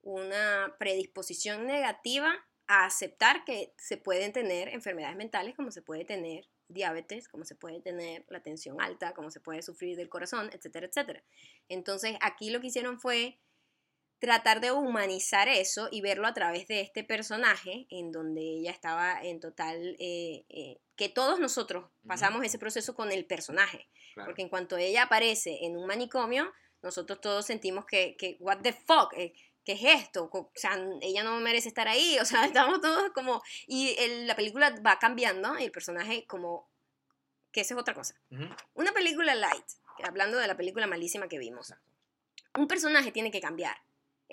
[0.00, 2.34] una predisposición negativa
[2.66, 7.56] a aceptar que se pueden tener enfermedades mentales como se puede tener diabetes, como se
[7.56, 11.22] puede tener la tensión alta, como se puede sufrir del corazón, etcétera, etcétera.
[11.68, 13.38] Entonces aquí lo que hicieron fue
[14.18, 19.22] tratar de humanizar eso y verlo a través de este personaje en donde ella estaba
[19.22, 24.28] en total, eh, eh, que todos nosotros pasamos ese proceso con el personaje, claro.
[24.28, 26.50] porque en cuanto ella aparece en un manicomio,
[26.82, 29.34] nosotros todos sentimos que, que what the fuck, eh,
[29.64, 30.28] ¿qué es esto?
[30.32, 34.36] O sea, ella no merece estar ahí, o sea, estamos todos como, y el- la
[34.36, 36.68] película va cambiando y el personaje como,
[37.52, 38.14] que esa es otra cosa.
[38.30, 38.44] Ujú,
[38.74, 39.64] Una película light,
[40.02, 41.72] hablando de la película malísima que vimos,
[42.56, 43.76] un personaje tiene que cambiar.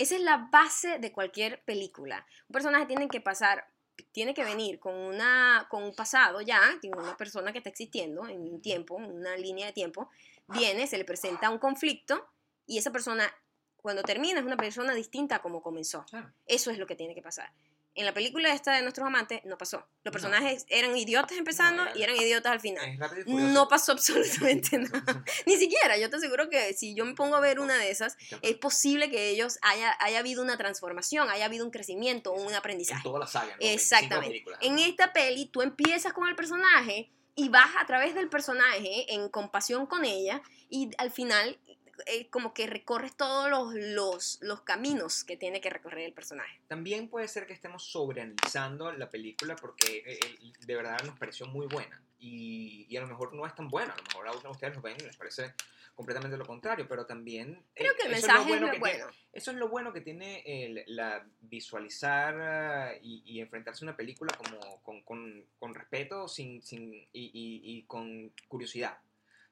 [0.01, 2.25] Esa es la base de cualquier película.
[2.49, 3.67] Un personaje tiene que pasar,
[4.11, 8.27] tiene que venir con, una, con un pasado ya, tiene una persona que está existiendo
[8.27, 10.09] en un tiempo, en una línea de tiempo,
[10.47, 12.27] viene, se le presenta un conflicto
[12.65, 13.31] y esa persona,
[13.77, 16.03] cuando termina, es una persona distinta a como comenzó.
[16.09, 16.33] Claro.
[16.47, 17.51] Eso es lo que tiene que pasar.
[17.93, 19.77] En la película esta de Nuestros Amantes no pasó.
[20.03, 20.11] Los No.
[20.11, 22.97] personajes eran idiotas empezando No, era- y eran idiotas al final.
[23.27, 25.23] No pasó absolutamente nada.
[25.45, 28.15] Ni siquiera, yo te aseguro que si yo me pongo a ver una de esas,
[28.41, 32.55] es posible que ellos haya, haya habido una transformación, haya habido un crecimiento, un En
[32.55, 33.03] aprendizaje.
[33.03, 33.57] toda la saga, ¿no?
[33.59, 34.43] 25 Exactamente.
[34.61, 39.27] En esta peli tú empiezas con el personaje y vas a través del personaje en
[39.29, 41.59] compasión con ella y al final
[42.07, 46.59] eh, como que recorres todos los, los, los caminos que tiene que recorrer el personaje.
[46.67, 51.45] También puede ser que estemos sobreanalizando la película porque eh, eh, de verdad nos pareció
[51.47, 52.01] muy buena.
[52.19, 53.93] Y, y a lo mejor no es tan buena.
[53.93, 55.53] A lo mejor a ustedes lo ven y les parece
[55.95, 56.87] completamente lo contrario.
[56.87, 57.53] Pero también.
[57.75, 59.07] eh, Creo que el mensaje es bueno lo que bueno.
[59.07, 63.87] tiene- eso es lo bueno que tiene el- la visualizar ah, y, y enfrentarse a
[63.87, 68.97] una película como con, con- con respeto sin, sin, y, y- y con curiosidad,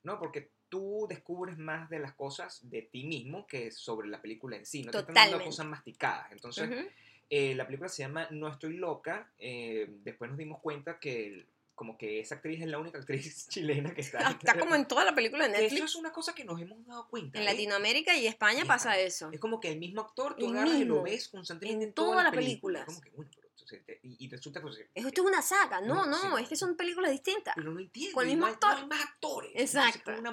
[0.04, 0.20] ¿no?
[0.20, 4.66] Porque tú descubres más de las cosas de ti mismo que sobre la película en
[4.66, 5.50] sí, no te están dando Totalmente.
[5.50, 6.32] cosas masticadas.
[6.32, 6.70] Entonces,
[7.30, 9.32] eh, la película se llama No estoy loca.
[9.40, 11.46] eh, después nos dimos cuenta que
[11.76, 14.32] como que esa actriz es la única actriz chilena que está.
[14.32, 15.84] Está como en toda la película de Eso Netflix.
[15.86, 17.38] es una cosa que nos hemos dado cuenta.
[17.40, 17.52] En ¿eh?
[17.52, 19.30] Latinoamérica y España pasa eso.
[19.32, 21.94] Es como que el mismo actor, tú El agarras y lo ves constantemente En en,
[21.94, 22.86] todas todas las las películas.
[22.86, 22.86] películas.
[22.86, 23.32] Como que, bueno,
[24.04, 25.82] y, y resulta pues, Esto es una saga.
[25.82, 26.44] No, No, no, sí.
[26.44, 27.54] es que son películas distintas.
[27.56, 28.14] pero no entiendo.
[28.16, 28.72] Con el mismo no hay, actor.
[28.72, 29.52] no hay más actores.
[29.56, 30.12] Exacto.
[30.12, 30.32] Es una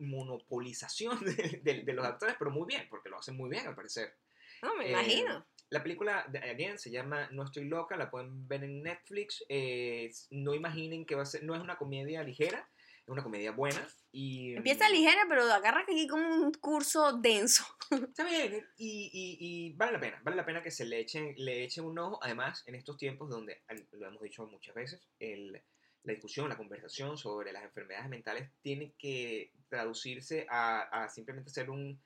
[0.00, 3.74] monopolización de, de- de los actores, pero muy bien, porque lo hacen muy bien al
[3.74, 4.14] parecer.
[4.62, 5.46] No, me Eh, imagino.
[5.70, 9.44] La película, again, se llama No estoy loca, la pueden ver en Netflix.
[9.48, 12.68] eh, no imaginen que va a ser, no es una comedia ligera,
[13.12, 13.86] una comedia buena.
[14.12, 17.64] Y, Empieza ligera, pero agarra aquí como un curso denso.
[17.90, 21.34] Está bien, y, y- y vale la pena, vale la pena que se le echen,
[21.36, 22.18] le echen un ojo.
[22.22, 25.60] Además, en estos tiempos donde, lo hemos dicho muchas veces, el-
[26.02, 31.68] la discusión, la conversación sobre las enfermedades mentales tiene que traducirse a, a simplemente ser
[31.70, 32.00] un,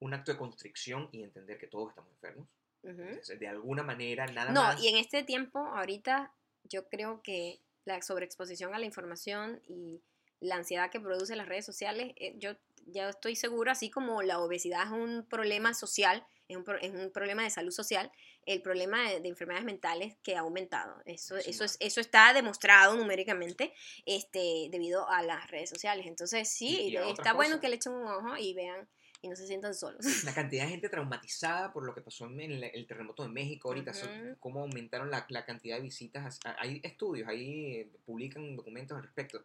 [0.00, 2.46] un acto de constricción y entender que todos estamos enfermos.
[2.82, 3.00] Ujú.
[3.02, 4.82] Entonces, de alguna manera, nada No, más.
[4.82, 6.32] y en este tiempo, ahorita,
[6.64, 10.02] yo creo que la sobreexposición a la información y
[10.40, 12.52] la ansiedad que produce las redes sociales, eh, yo
[12.86, 16.90] ya estoy segura, así como la obesidad es un problema social, es un, pro- es
[16.90, 18.10] un problema de salud social,
[18.46, 21.02] el problema de, de enfermedades mentales que ha aumentado.
[21.04, 23.74] Eso, Sin eso, es, eso está demostrado numéricamente
[24.06, 26.06] este, debido a las redes sociales.
[26.06, 27.60] Entonces, sí, Y- y está bueno cosas.
[27.60, 28.88] que le echen un ojo y vean
[29.20, 30.24] y no se sientan solos.
[30.24, 33.68] La cantidad de gente traumatizada por lo que pasó en el, el terremoto de México
[33.68, 34.36] ahorita, eso- Ujú.
[34.40, 36.38] cómo aumentaron la, la cantidad de visitas.
[36.58, 39.44] Hay estudios, ahí publican documentos al respecto.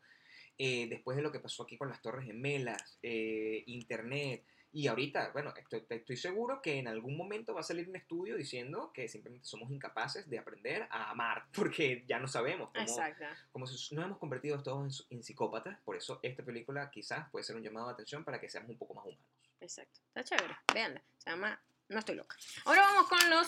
[0.57, 4.45] Eh, después de lo que pasó aquí con las Torres Gemelas, eh, Internet.
[4.71, 8.35] Y ahorita, bueno, estoy, estoy seguro que en algún momento va a salir un estudio
[8.35, 13.25] diciendo que simplemente somos incapaces de aprender a amar, porque ya no sabemos cómo, Exacto.
[13.51, 15.79] como si nos hemos convertido todos en, en psicópatas.
[15.81, 18.77] Por eso esta película quizás puede ser un llamado de atención para que seamos un
[18.77, 19.25] poco más humanos.
[19.63, 20.01] Exacto.
[20.07, 20.55] Está chévere.
[20.73, 21.01] Véanla.
[21.17, 22.35] Se llama No estoy loca.
[22.65, 23.47] Ahora vamos con los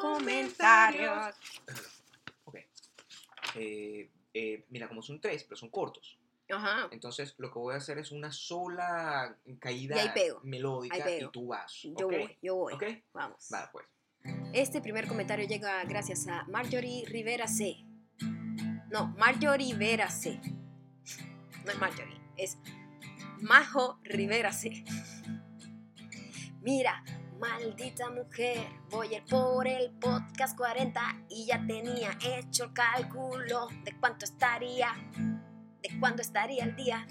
[0.00, 1.36] comentarios.
[2.44, 2.56] Ok.
[3.54, 6.18] Eh, eh, mira, como son tres, pero son cortos.
[6.52, 6.88] Ajá.
[6.90, 9.96] Entonces, lo que voy a hacer es una sola caída
[10.42, 11.80] melódica y tú vas.
[11.82, 12.74] Yo voy, yo voy.
[12.74, 12.84] ¿Ok?
[13.12, 13.48] Vamos.
[13.50, 13.86] Vale, pues.
[14.52, 17.84] Este primer comentario llega gracias a Marjorie Rivera C.
[18.90, 20.40] No, Marjorie Rivera C.
[21.64, 22.58] No es Marjorie, es
[23.40, 24.84] Majo Rivera C.
[26.60, 27.02] Mira,
[27.38, 33.68] maldita mujer, voy a ir por el podcast 40 y ya tenía hecho el cálculo
[33.84, 34.92] de cuánto estaría,
[35.82, 37.06] de cuánto estaría el día.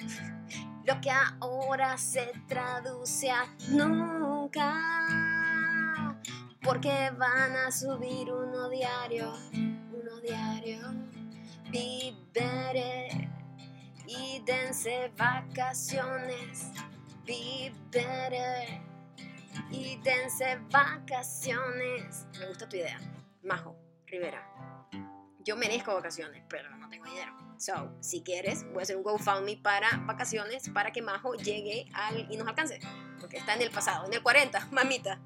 [0.86, 4.74] Lo que ahora se traduce a nunca.
[6.62, 10.80] Porque van a subir uno diario, uno diario.
[11.72, 13.30] Better
[14.08, 16.72] y dense vacaciones.
[17.26, 18.82] Better
[19.70, 22.26] y dense vacaciones.
[22.40, 23.00] Me gusta tu idea.
[23.44, 23.76] Majo,
[24.08, 24.44] Rivera.
[25.50, 27.36] Yo merezco vacaciones, pero no tengo dinero.
[27.58, 32.32] So, si quieres, voy a hacer un GoFundMe para vacaciones para que Majo llegue al,
[32.32, 32.80] y nos alcance.
[33.20, 35.20] Porque está en el pasado, en el 40, mamita.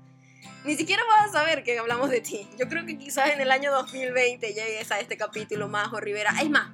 [0.64, 2.48] Ni siquiera vas a saber que hablamos de ti.
[2.58, 6.34] Yo creo que quizás en el año 2020 llegues a este capítulo, Majo Rivera.
[6.42, 6.72] Es más,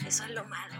[0.06, 0.76] Eso es lo malo.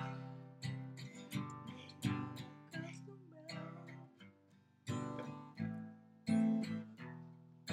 [7.64, 7.72] Ok,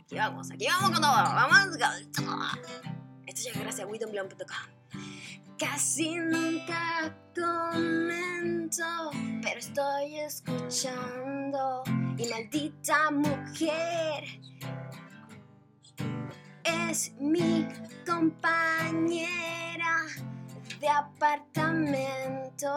[0.00, 1.12] aquí vamos, aquí vamos con todo.
[1.12, 2.46] Vamos con todo.
[3.26, 4.78] Esto llega gracias a widowblom.com.
[5.58, 9.10] Casi nunca comento,
[9.42, 11.82] pero estoy escuchando.
[12.16, 14.24] Y maldita mujer
[16.90, 17.66] es mi
[18.06, 19.96] compañera
[20.80, 22.68] de apartamento.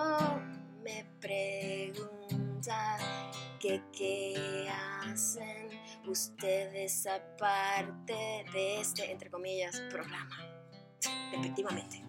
[0.83, 2.97] Me pregunta
[3.59, 4.69] que qué
[5.03, 5.69] hacen
[6.07, 10.37] ustedes aparte de este, entre comillas, programa.
[11.33, 12.03] Efectivamente.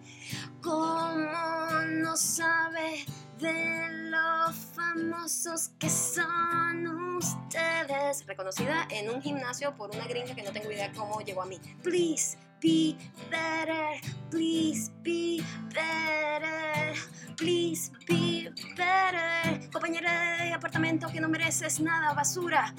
[0.61, 3.05] ¿Cómo no sabe
[3.39, 8.25] de lo famosos que son ustedes?
[8.25, 11.59] Reconocida en un gimnasio por una gringa que no tengo idea cómo llegó a mí.
[11.81, 12.95] Please be
[13.29, 13.99] better,
[14.29, 15.43] please be
[15.73, 16.93] better,
[17.35, 19.69] please be better.
[19.71, 22.73] Compañera de apartamento que no mereces nada, basura.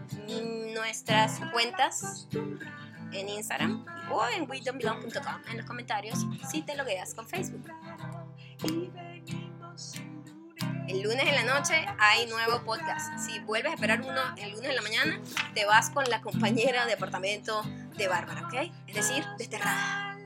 [0.74, 2.28] nuestras cuentas
[3.12, 7.66] en Instagram o en wisdombelong.com en los comentarios si te logueas con Facebook.
[10.90, 13.20] El lunes en la noche hay nuevo podcast.
[13.20, 15.22] Si vuelves a esperar uno el lunes en la mañana,
[15.54, 17.62] te vas con la compañera de apartamento
[17.96, 18.56] de Bárbara, ¿ok?
[18.88, 20.18] Es decir, desterrada.